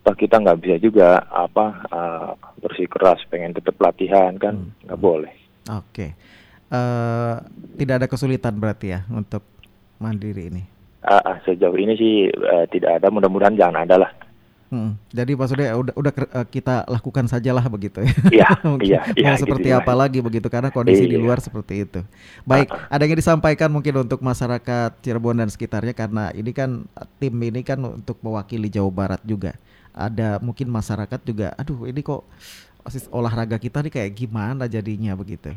[0.00, 2.32] Toh kita nggak bisa juga apa uh,
[2.64, 4.88] bersikeras pengen tetap latihan kan hmm.
[4.88, 5.08] nggak hmm.
[5.08, 5.32] boleh.
[5.68, 6.10] Oke, okay.
[6.72, 7.36] uh,
[7.76, 9.44] tidak ada kesulitan berarti ya untuk
[10.00, 10.62] mandiri ini.
[11.04, 13.12] Uh, uh, sejauh ini sih uh, tidak ada.
[13.12, 14.10] Mudah-mudahan jangan ada lah.
[14.70, 18.14] Hmm, jadi maksudnya udah udah uh, kita lakukan sajalah begitu ya.
[18.30, 18.48] Iya,
[18.86, 19.32] iya, iya.
[19.34, 21.12] seperti gitu apa lagi begitu karena kondisi iya.
[21.12, 22.00] di luar seperti itu.
[22.46, 26.86] Baik, uh, ada yang disampaikan mungkin untuk masyarakat Cirebon dan sekitarnya karena ini kan
[27.18, 29.58] tim ini kan untuk mewakili Jawa Barat juga.
[29.90, 32.22] Ada mungkin masyarakat juga, aduh ini kok
[33.10, 35.52] olahraga kita nih kayak gimana jadinya begitu.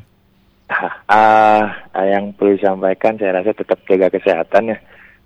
[1.05, 1.69] Uh,
[2.01, 4.77] yang perlu disampaikan saya rasa tetap jaga kesehatan ya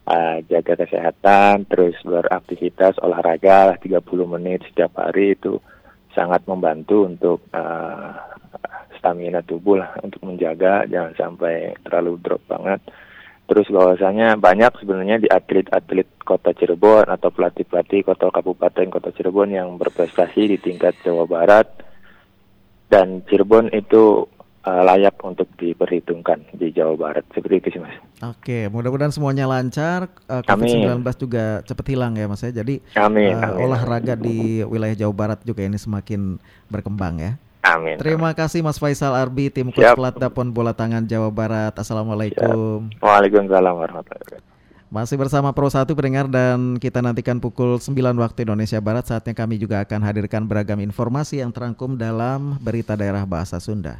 [0.07, 4.01] uh, jaga kesehatan, terus beraktivitas olahraga 30
[4.39, 5.59] menit setiap hari itu
[6.15, 8.15] sangat membantu untuk uh,
[8.97, 12.81] stamina tubuh lah untuk menjaga jangan sampai terlalu drop banget.
[13.47, 19.79] Terus bahwasanya banyak sebenarnya di atlet-atlet kota Cirebon atau pelatih-pelatih kota kabupaten kota Cirebon yang
[19.79, 21.71] berprestasi di tingkat Jawa Barat
[22.91, 24.27] dan Cirebon itu
[24.67, 27.95] uh, layak untuk diperhitungkan di Jawa Barat seperti itu sih mas.
[28.19, 30.11] Oke, mudah-mudahan semuanya lancar.
[30.27, 32.51] Uh, COVID-19 juga cepat hilang ya mas ya.
[32.51, 36.35] Jadi amin, uh, amin, olahraga di wilayah Jawa Barat juga ini semakin
[36.67, 37.31] berkembang ya.
[37.65, 37.95] Amin.
[37.99, 38.37] Terima amin.
[38.37, 41.73] kasih Mas Faisal Arbi, tim coach pelatda Pon Bola Tangan Jawa Barat.
[41.75, 42.87] Assalamualaikum.
[42.93, 43.03] Siap.
[43.03, 44.55] Waalaikumsalam warahmatullahi wabarakatuh.
[44.87, 47.91] Masih bersama Pro 1 pendengar dan kita nantikan pukul 9
[48.23, 53.27] waktu Indonesia Barat saatnya kami juga akan hadirkan beragam informasi yang terangkum dalam berita daerah
[53.27, 53.99] bahasa Sunda.